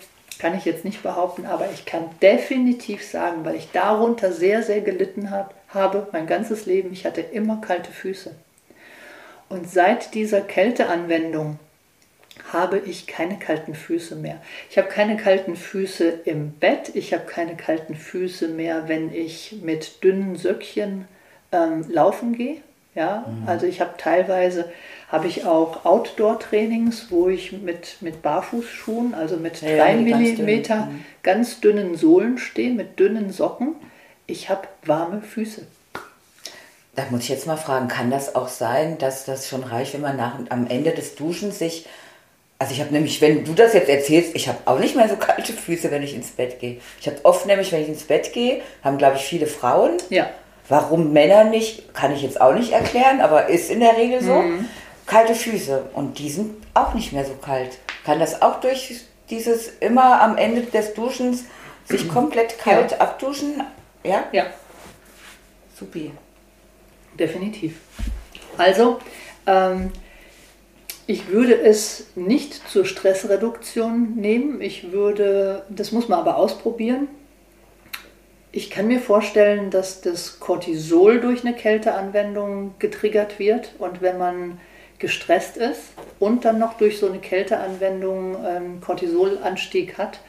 kann 0.41 0.57
ich 0.57 0.65
jetzt 0.65 0.87
nicht 0.87 1.03
behaupten, 1.03 1.45
aber 1.45 1.69
ich 1.71 1.85
kann 1.85 2.05
definitiv 2.23 3.07
sagen, 3.07 3.45
weil 3.45 3.57
ich 3.57 3.71
darunter 3.73 4.33
sehr, 4.33 4.63
sehr 4.63 4.81
gelitten 4.81 5.31
hab, 5.31 5.55
habe, 5.69 6.09
mein 6.13 6.27
ganzes 6.27 6.65
Leben, 6.65 6.93
ich 6.93 7.05
hatte 7.05 7.21
immer 7.21 7.61
kalte 7.61 7.93
Füße. 7.93 8.35
Und 9.51 9.71
seit 9.71 10.15
dieser 10.15 10.41
Kälteanwendung 10.41 11.59
habe 12.53 12.79
ich 12.79 13.07
keine 13.07 13.39
kalten 13.39 13.75
Füße 13.75 14.17
mehr. 14.17 14.41
Ich 14.71 14.79
habe 14.79 14.89
keine 14.89 15.19
kalten 15.19 15.57
Füße 15.57 16.21
im 16.25 16.53
Bett, 16.53 16.93
ich 16.95 17.13
habe 17.13 17.27
keine 17.27 17.57
kalten 17.57 17.95
Füße 17.95 18.49
mehr, 18.49 18.89
wenn 18.89 19.13
ich 19.13 19.59
mit 19.63 20.03
dünnen 20.03 20.37
Söckchen 20.37 21.07
ähm, 21.53 21.85
laufen 21.91 22.35
gehe. 22.35 22.63
Ja, 22.95 23.25
mhm. 23.27 23.49
also 23.49 23.67
ich 23.67 23.81
habe 23.81 23.95
teilweise 23.97 24.71
habe 25.09 25.27
ich 25.27 25.45
auch 25.45 25.85
Outdoor-Trainings, 25.85 27.07
wo 27.11 27.29
ich 27.29 27.53
mit, 27.53 27.97
mit 28.01 28.23
Barfußschuhen, 28.23 29.15
also 29.15 29.37
mit 29.37 29.61
ja, 29.61 29.77
3 29.77 29.97
mm 29.97 30.63
ganz. 30.63 30.69
Mhm. 30.69 31.05
ganz 31.23 31.61
dünnen 31.61 31.97
Sohlen 31.97 32.39
stehe, 32.39 32.73
mit 32.73 32.99
dünnen 32.99 33.31
Socken. 33.31 33.75
Ich 34.27 34.49
habe 34.49 34.69
warme 34.85 35.23
Füße. 35.23 35.67
Da 36.95 37.05
muss 37.11 37.23
ich 37.23 37.29
jetzt 37.29 37.47
mal 37.47 37.57
fragen, 37.57 37.89
kann 37.89 38.11
das 38.11 38.35
auch 38.35 38.49
sein, 38.49 38.99
dass 38.99 39.25
das 39.25 39.49
schon 39.49 39.63
reicht, 39.63 39.95
wenn 39.95 40.01
man 40.01 40.17
nach, 40.17 40.39
am 40.49 40.67
Ende 40.67 40.91
des 40.93 41.15
Duschens 41.15 41.59
sich 41.59 41.87
also 42.61 42.75
ich 42.75 42.81
habe 42.83 42.93
nämlich, 42.93 43.23
wenn 43.23 43.43
du 43.43 43.55
das 43.55 43.73
jetzt 43.73 43.89
erzählst, 43.89 44.37
ich 44.37 44.47
habe 44.47 44.59
auch 44.67 44.79
nicht 44.79 44.95
mehr 44.95 45.09
so 45.09 45.17
kalte 45.17 45.55
Füße, 45.55 45.91
wenn 45.91 46.03
ich 46.03 46.15
ins 46.15 46.31
Bett 46.33 46.61
gehe. 46.61 46.77
Ich 47.01 47.07
habe 47.07 47.17
oft 47.23 47.47
nämlich, 47.47 47.73
wenn 47.73 47.81
ich 47.81 47.89
ins 47.89 48.03
Bett 48.03 48.35
gehe, 48.35 48.61
haben 48.85 48.99
glaube 48.99 49.17
ich 49.17 49.23
viele 49.23 49.47
Frauen. 49.47 49.93
Ja. 50.11 50.29
Warum 50.71 51.13
Männer 51.13 51.45
nicht, 51.45 51.93
kann 51.93 52.15
ich 52.15 52.23
jetzt 52.23 52.41
auch 52.41 52.55
nicht 52.55 52.73
erklären, 52.73 53.21
aber 53.21 53.49
ist 53.49 53.71
in 53.71 53.81
der 53.81 53.99
Regel 53.99 54.23
so. 54.23 54.37
Mhm 54.37 54.67
kalte 55.11 55.35
Füße 55.35 55.91
und 55.95 56.21
die 56.21 56.31
sind 56.31 56.55
auch 56.73 56.95
nicht 56.95 57.13
mehr 57.13 57.25
so 57.25 57.35
kalt. 57.35 57.79
Kann 58.05 58.21
das 58.21 58.43
auch 58.43 58.61
durch 58.61 59.01
dieses 59.29 59.69
immer 59.81 60.23
am 60.23 60.37
Ende 60.37 60.63
des 60.63 60.95
Duschens 60.95 61.45
sich 61.85 62.09
komplett 62.09 62.59
kalt 62.61 62.93
ja. 62.93 62.99
abduschen? 62.99 63.65
Ja? 64.05 64.25
Ja. 64.31 64.47
Supi. 65.77 66.13
Definitiv. 67.19 67.81
Also, 68.57 69.01
ähm, 69.47 69.91
ich 71.09 71.29
würde 71.29 71.61
es 71.61 72.07
nicht 72.15 72.69
zur 72.69 72.85
Stressreduktion 72.85 74.15
nehmen. 74.15 74.61
Ich 74.61 74.93
würde, 74.93 75.65
das 75.71 75.91
muss 75.91 76.09
man 76.09 76.21
aber 76.21 76.37
ausprobieren. 76.37 77.09
Ich 78.53 78.71
kann 78.71 78.89
mir 78.89 79.01
vorstellen, 79.01 79.71
dass 79.71 80.01
das 80.01 80.41
Cortisol 80.41 81.21
durch 81.21 81.45
eine 81.45 81.55
Kälteanwendung 81.55 82.75
getriggert 82.79 83.39
wird. 83.39 83.75
Und 83.79 84.03
wenn 84.03 84.19
man 84.19 84.59
gestresst 84.99 85.57
ist 85.57 85.81
und 86.19 86.45
dann 86.45 86.59
noch 86.59 86.75
durch 86.75 86.99
so 86.99 87.09
eine 87.09 87.19
Kälteanwendung 87.19 88.45
einen 88.45 88.81
Cortisolanstieg 88.81 89.99
hat, 89.99 90.21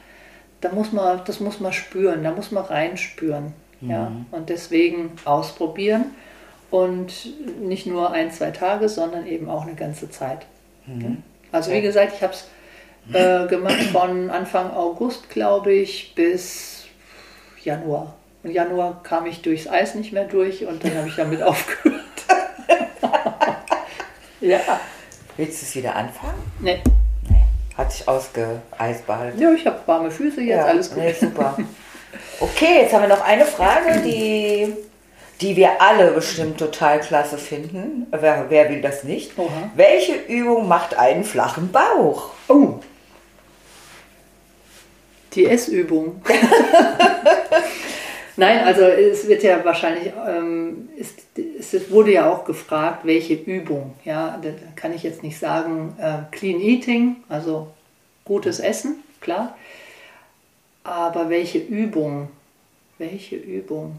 da 0.60 0.70
muss 0.70 0.92
man, 0.92 1.20
das 1.26 1.40
muss 1.40 1.60
man 1.60 1.72
spüren, 1.72 2.22
da 2.22 2.30
muss 2.30 2.52
man 2.52 2.64
reinspüren. 2.64 3.52
Mhm. 3.80 3.90
Ja? 3.90 4.12
Und 4.30 4.48
deswegen 4.48 5.12
ausprobieren 5.24 6.06
und 6.70 7.12
nicht 7.60 7.86
nur 7.86 8.12
ein, 8.12 8.30
zwei 8.30 8.52
Tage, 8.52 8.88
sondern 8.88 9.26
eben 9.26 9.50
auch 9.50 9.62
eine 9.62 9.74
ganze 9.74 10.10
Zeit. 10.10 10.46
Mhm. 10.86 11.22
Also 11.50 11.72
wie 11.72 11.82
gesagt, 11.82 12.14
ich 12.16 12.22
habe 12.22 12.32
es 12.32 12.48
äh, 13.12 13.48
gemacht 13.48 13.82
von 13.92 14.30
Anfang 14.30 14.70
August, 14.70 15.28
glaube 15.28 15.72
ich, 15.72 16.14
bis 16.14 16.81
Januar. 17.64 18.14
Im 18.44 18.50
Januar 18.50 19.02
kam 19.02 19.26
ich 19.26 19.42
durchs 19.42 19.68
Eis 19.68 19.94
nicht 19.94 20.12
mehr 20.12 20.24
durch 20.24 20.66
und 20.66 20.82
dann 20.84 20.96
habe 20.96 21.08
ich 21.08 21.16
damit 21.16 21.42
aufgehört. 21.42 22.00
ja. 24.40 24.60
Willst 25.36 25.62
du 25.62 25.66
es 25.66 25.74
wieder 25.74 25.94
anfangen? 25.96 26.52
Nee. 26.60 26.80
nee. 27.28 27.42
Hat 27.76 27.92
sich 27.92 28.06
ausgeeist 28.06 29.06
behalten. 29.06 29.40
Ja, 29.40 29.52
ich 29.52 29.66
habe 29.66 29.78
warme 29.86 30.10
Füße 30.10 30.40
jetzt, 30.42 30.56
ja, 30.56 30.64
alles 30.66 30.90
gut. 30.90 30.98
Nee, 30.98 31.12
super. 31.12 31.56
Okay, 32.40 32.82
jetzt 32.82 32.92
haben 32.92 33.02
wir 33.02 33.08
noch 33.08 33.24
eine 33.24 33.46
Frage, 33.46 34.02
die, 34.04 34.74
die 35.40 35.56
wir 35.56 35.80
alle 35.80 36.10
bestimmt 36.10 36.58
total 36.58 37.00
klasse 37.00 37.38
finden. 37.38 38.06
Wer, 38.10 38.46
wer 38.50 38.68
will 38.68 38.82
das 38.82 39.04
nicht? 39.04 39.38
Oha. 39.38 39.70
Welche 39.74 40.14
Übung 40.28 40.68
macht 40.68 40.98
einen 40.98 41.24
flachen 41.24 41.72
Bauch? 41.72 42.30
Oh. 42.48 42.80
Die 45.34 45.46
Essübung. 45.46 46.22
Nein, 48.36 48.64
also 48.64 48.82
es 48.82 49.28
wird 49.28 49.42
ja 49.42 49.62
wahrscheinlich, 49.64 50.12
ähm, 50.26 50.88
ist, 50.96 51.18
es 51.36 51.90
wurde 51.90 52.12
ja 52.12 52.30
auch 52.30 52.44
gefragt, 52.44 53.04
welche 53.04 53.34
Übung. 53.34 53.94
Ja, 54.04 54.38
da 54.42 54.50
kann 54.74 54.94
ich 54.94 55.02
jetzt 55.02 55.22
nicht 55.22 55.38
sagen, 55.38 55.94
äh, 55.98 56.34
Clean 56.34 56.60
Eating, 56.60 57.16
also 57.28 57.68
gutes 58.24 58.58
Essen, 58.58 59.02
klar. 59.20 59.56
Aber 60.84 61.28
welche 61.28 61.58
Übung? 61.58 62.28
Welche 62.98 63.36
Übung? 63.36 63.98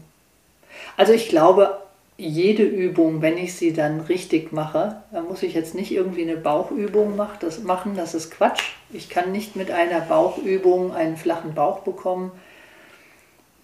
Also 0.96 1.12
ich 1.12 1.28
glaube, 1.28 1.78
jede 2.16 2.62
Übung, 2.62 3.22
wenn 3.22 3.36
ich 3.36 3.54
sie 3.54 3.72
dann 3.72 4.00
richtig 4.00 4.52
mache, 4.52 5.02
dann 5.12 5.26
muss 5.26 5.42
ich 5.42 5.54
jetzt 5.54 5.74
nicht 5.74 5.90
irgendwie 5.90 6.22
eine 6.22 6.36
Bauchübung 6.36 7.16
machen, 7.16 7.96
das, 7.96 8.14
ist 8.14 8.30
Quatsch. 8.30 8.62
Ich 8.92 9.08
kann 9.08 9.32
nicht 9.32 9.56
mit 9.56 9.70
einer 9.70 10.00
Bauchübung 10.00 10.94
einen 10.94 11.16
flachen 11.16 11.54
Bauch 11.54 11.80
bekommen 11.80 12.30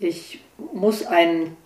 ich 0.01 0.41
muss 0.73 1.07
ein 1.07 1.57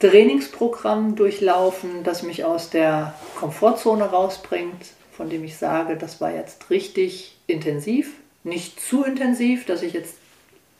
Trainingsprogramm 0.00 1.14
durchlaufen, 1.14 2.02
das 2.02 2.22
mich 2.22 2.44
aus 2.44 2.70
der 2.70 3.14
Komfortzone 3.36 4.04
rausbringt, 4.04 4.86
von 5.12 5.30
dem 5.30 5.44
ich 5.44 5.56
sage, 5.56 5.96
das 5.96 6.20
war 6.20 6.34
jetzt 6.34 6.70
richtig 6.70 7.36
intensiv, 7.46 8.14
nicht 8.42 8.80
zu 8.80 9.04
intensiv, 9.04 9.66
dass 9.66 9.82
ich 9.82 9.92
jetzt 9.92 10.16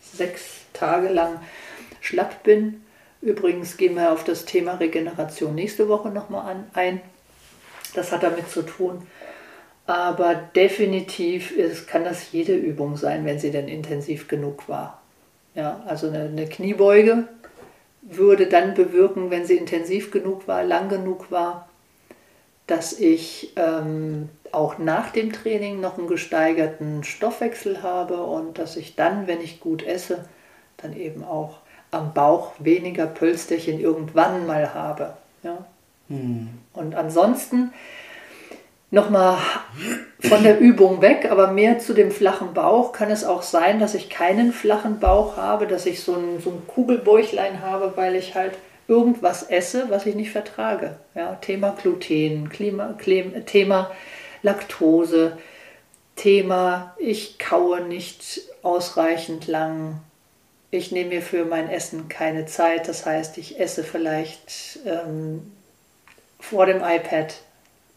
sechs 0.00 0.62
Tage 0.72 1.08
lang 1.08 1.40
schlapp 2.00 2.42
bin. 2.42 2.82
Übrigens 3.24 3.78
gehen 3.78 3.94
wir 3.96 4.12
auf 4.12 4.22
das 4.22 4.44
Thema 4.44 4.74
Regeneration 4.74 5.54
nächste 5.54 5.88
Woche 5.88 6.10
nochmal 6.10 6.56
ein. 6.74 7.00
Das 7.94 8.12
hat 8.12 8.22
damit 8.22 8.50
zu 8.50 8.60
tun. 8.62 9.06
Aber 9.86 10.34
definitiv 10.34 11.50
ist, 11.50 11.88
kann 11.88 12.04
das 12.04 12.32
jede 12.32 12.54
Übung 12.54 12.98
sein, 12.98 13.24
wenn 13.24 13.38
sie 13.38 13.50
denn 13.50 13.66
intensiv 13.66 14.28
genug 14.28 14.68
war. 14.68 15.00
Ja, 15.54 15.82
also 15.86 16.08
eine, 16.08 16.24
eine 16.24 16.46
Kniebeuge 16.46 17.26
würde 18.02 18.46
dann 18.46 18.74
bewirken, 18.74 19.30
wenn 19.30 19.46
sie 19.46 19.56
intensiv 19.56 20.10
genug 20.10 20.46
war, 20.46 20.62
lang 20.62 20.90
genug 20.90 21.30
war, 21.30 21.70
dass 22.66 22.92
ich 22.92 23.54
ähm, 23.56 24.28
auch 24.52 24.76
nach 24.76 25.10
dem 25.10 25.32
Training 25.32 25.80
noch 25.80 25.96
einen 25.96 26.08
gesteigerten 26.08 27.04
Stoffwechsel 27.04 27.82
habe 27.82 28.22
und 28.22 28.58
dass 28.58 28.76
ich 28.76 28.96
dann, 28.96 29.26
wenn 29.26 29.40
ich 29.40 29.60
gut 29.60 29.82
esse, 29.82 30.26
dann 30.76 30.94
eben 30.94 31.24
auch 31.24 31.60
am 31.94 32.12
Bauch 32.12 32.52
weniger 32.58 33.06
Pölsterchen 33.06 33.80
irgendwann 33.80 34.46
mal 34.46 34.74
habe. 34.74 35.14
Ja? 35.42 35.64
Hm. 36.08 36.48
Und 36.72 36.94
ansonsten 36.94 37.72
nochmal 38.90 39.38
von 40.20 40.42
der 40.42 40.58
Übung 40.60 41.02
weg, 41.02 41.28
aber 41.30 41.48
mehr 41.48 41.78
zu 41.78 41.94
dem 41.94 42.10
flachen 42.10 42.54
Bauch 42.54 42.92
kann 42.92 43.10
es 43.10 43.24
auch 43.24 43.42
sein, 43.42 43.80
dass 43.80 43.94
ich 43.94 44.08
keinen 44.08 44.52
flachen 44.52 45.00
Bauch 45.00 45.36
habe, 45.36 45.66
dass 45.66 45.86
ich 45.86 46.02
so 46.02 46.14
ein, 46.14 46.40
so 46.40 46.50
ein 46.50 46.66
Kugelbäuchlein 46.66 47.60
habe, 47.60 47.92
weil 47.96 48.14
ich 48.14 48.34
halt 48.34 48.52
irgendwas 48.86 49.44
esse, 49.44 49.90
was 49.90 50.06
ich 50.06 50.14
nicht 50.14 50.30
vertrage. 50.30 50.96
Ja, 51.14 51.34
Thema 51.36 51.70
Gluten, 51.70 52.48
Klima, 52.48 52.94
Thema 53.46 53.90
Laktose, 54.42 55.38
Thema 56.16 56.94
ich 56.98 57.38
kaue 57.38 57.80
nicht 57.80 58.42
ausreichend 58.62 59.46
lang, 59.48 60.00
ich 60.74 60.90
nehme 60.90 61.10
mir 61.10 61.22
für 61.22 61.44
mein 61.44 61.70
Essen 61.70 62.08
keine 62.08 62.46
Zeit, 62.46 62.88
das 62.88 63.06
heißt, 63.06 63.38
ich 63.38 63.60
esse 63.60 63.84
vielleicht 63.84 64.80
ähm, 64.84 65.52
vor 66.40 66.66
dem 66.66 66.82
iPad 66.82 67.34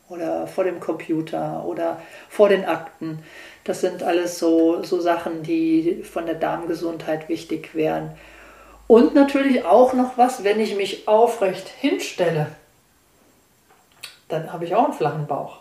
oder 0.10 0.46
vor 0.46 0.64
dem 0.64 0.80
Computer 0.80 1.66
oder 1.66 2.00
vor 2.30 2.50
den 2.50 2.66
Akten. 2.66 3.24
Das 3.64 3.82
sind 3.82 4.04
alles 4.04 4.38
so, 4.38 4.84
so 4.84 5.02
Sachen, 5.02 5.42
die 5.42 6.04
von 6.04 6.28
der 6.28 6.36
Darmgesundheit 6.36 7.28
wichtig 7.30 7.74
wären. 7.74 8.12
Und 8.86 9.16
natürlich 9.16 9.66
auch 9.66 9.94
noch 9.94 10.18
was, 10.18 10.44
wenn 10.44 10.60
ich 10.60 10.76
mich 10.76 11.08
aufrecht 11.08 11.68
hinstelle, 11.68 12.48
dann 14.30 14.54
habe 14.54 14.66
ich 14.66 14.76
auch 14.76 14.86
einen 14.86 14.94
flachen 14.94 15.26
Bauch. 15.26 15.58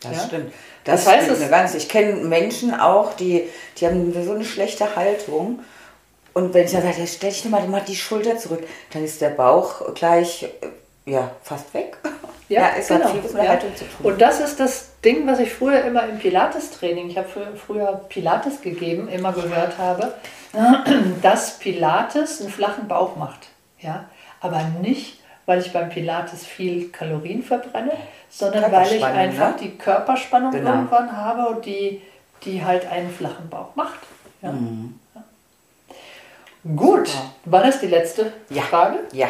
Das 0.00 0.16
ja? 0.16 0.26
stimmt. 0.26 0.52
Das, 0.84 1.04
das 1.04 1.14
heißt 1.14 1.30
es 1.30 1.48
ganz. 1.48 1.74
Ich 1.74 1.88
kenne 1.88 2.24
Menschen 2.24 2.74
auch, 2.74 3.14
die, 3.14 3.48
die 3.78 3.86
haben 3.86 4.12
so 4.24 4.32
eine 4.32 4.44
schlechte 4.44 4.96
Haltung. 4.96 5.60
Und 6.38 6.54
wenn 6.54 6.66
ich 6.66 6.70
dann 6.70 6.82
sage, 6.82 7.04
stell 7.04 7.30
dich 7.30 7.44
mal 7.46 7.82
die 7.86 7.96
Schulter 7.96 8.38
zurück, 8.38 8.64
dann 8.92 9.04
ist 9.04 9.20
der 9.20 9.30
Bauch 9.30 9.92
gleich 9.94 10.44
äh, 10.44 11.10
ja, 11.10 11.32
fast 11.42 11.74
weg. 11.74 11.98
Ja, 12.50 12.62
ja 12.62 12.68
es 12.78 12.88
genau. 12.88 13.04
hat 13.04 13.10
viel 13.10 13.20
mit 13.20 13.32
ja. 13.34 13.48
Haltung 13.50 13.76
zu 13.76 13.84
tun. 13.84 14.10
Und 14.10 14.22
das 14.22 14.40
ist 14.40 14.58
das 14.58 14.88
Ding, 15.04 15.26
was 15.26 15.38
ich 15.38 15.52
früher 15.52 15.84
immer 15.84 16.08
im 16.08 16.18
Pilates-Training, 16.18 17.10
ich 17.10 17.18
habe 17.18 17.28
früher 17.56 18.00
Pilates 18.08 18.62
gegeben, 18.62 19.06
immer 19.08 19.34
gehört 19.34 19.76
habe, 19.76 20.14
dass 21.22 21.58
Pilates 21.58 22.40
einen 22.40 22.48
flachen 22.48 22.88
Bauch 22.88 23.16
macht. 23.16 23.48
Ja? 23.80 24.06
Aber 24.40 24.62
nicht, 24.80 25.20
weil 25.44 25.60
ich 25.60 25.74
beim 25.74 25.90
Pilates 25.90 26.46
viel 26.46 26.88
Kalorien 26.88 27.42
verbrenne, 27.42 27.92
sondern 28.30 28.72
weil 28.72 28.94
ich 28.94 29.04
einfach 29.04 29.50
ne? 29.50 29.56
die 29.60 29.76
Körperspannung 29.76 30.52
genau. 30.52 30.70
irgendwann 30.70 31.14
habe, 31.14 31.60
die, 31.60 32.00
die 32.44 32.64
halt 32.64 32.90
einen 32.90 33.10
flachen 33.10 33.50
Bauch 33.50 33.76
macht. 33.76 34.00
Ja? 34.40 34.52
Mhm. 34.52 34.98
Gut, 36.76 37.10
war 37.44 37.62
das 37.62 37.80
die 37.80 37.86
letzte 37.86 38.32
ja. 38.50 38.62
Frage? 38.62 38.98
Ja. 39.12 39.28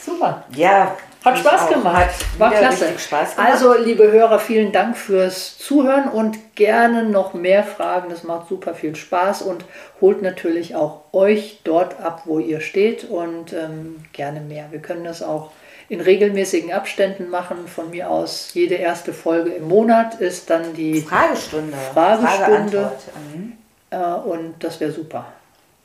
Super. 0.00 0.44
Ja, 0.54 0.96
hat 1.24 1.38
Spaß 1.38 1.68
gemacht. 1.68 2.08
War 2.38 2.50
klasse. 2.50 2.98
Spaß 2.98 3.36
gemacht. 3.36 3.50
Also, 3.52 3.74
liebe 3.74 4.10
Hörer, 4.10 4.38
vielen 4.38 4.72
Dank 4.72 4.96
fürs 4.96 5.58
Zuhören 5.58 6.08
und 6.08 6.56
gerne 6.56 7.04
noch 7.04 7.34
mehr 7.34 7.62
Fragen. 7.62 8.08
Das 8.08 8.24
macht 8.24 8.48
super 8.48 8.74
viel 8.74 8.96
Spaß 8.96 9.42
und 9.42 9.64
holt 10.00 10.22
natürlich 10.22 10.74
auch 10.74 11.02
euch 11.12 11.60
dort 11.64 12.00
ab, 12.00 12.22
wo 12.24 12.38
ihr 12.38 12.60
steht 12.60 13.04
und 13.04 13.52
ähm, 13.52 14.02
gerne 14.12 14.40
mehr. 14.40 14.66
Wir 14.70 14.80
können 14.80 15.04
das 15.04 15.22
auch 15.22 15.50
in 15.90 16.00
regelmäßigen 16.00 16.72
Abständen 16.72 17.28
machen. 17.28 17.68
Von 17.68 17.90
mir 17.90 18.08
aus 18.08 18.54
jede 18.54 18.76
erste 18.76 19.12
Folge 19.12 19.50
im 19.50 19.68
Monat 19.68 20.14
ist 20.14 20.48
dann 20.48 20.72
die 20.74 21.02
Fragestunde. 21.02 21.76
Fragestunde. 21.92 22.92
Frage 22.92 23.50
äh, 23.90 24.28
und 24.28 24.54
das 24.60 24.80
wäre 24.80 24.92
super. 24.92 25.26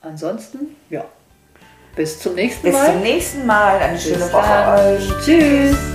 Ansonsten, 0.05 0.75
ja. 0.89 1.03
Bis 1.95 2.19
zum 2.19 2.35
nächsten 2.35 2.71
Mal. 2.71 2.85
Bis 2.85 2.93
zum 2.93 3.01
nächsten 3.01 3.45
Mal. 3.47 3.79
Eine 3.79 3.93
Bis 3.93 4.03
schöne 4.03 4.31
Woche 4.31 4.97
euch. 4.97 5.25
Tschüss. 5.25 5.94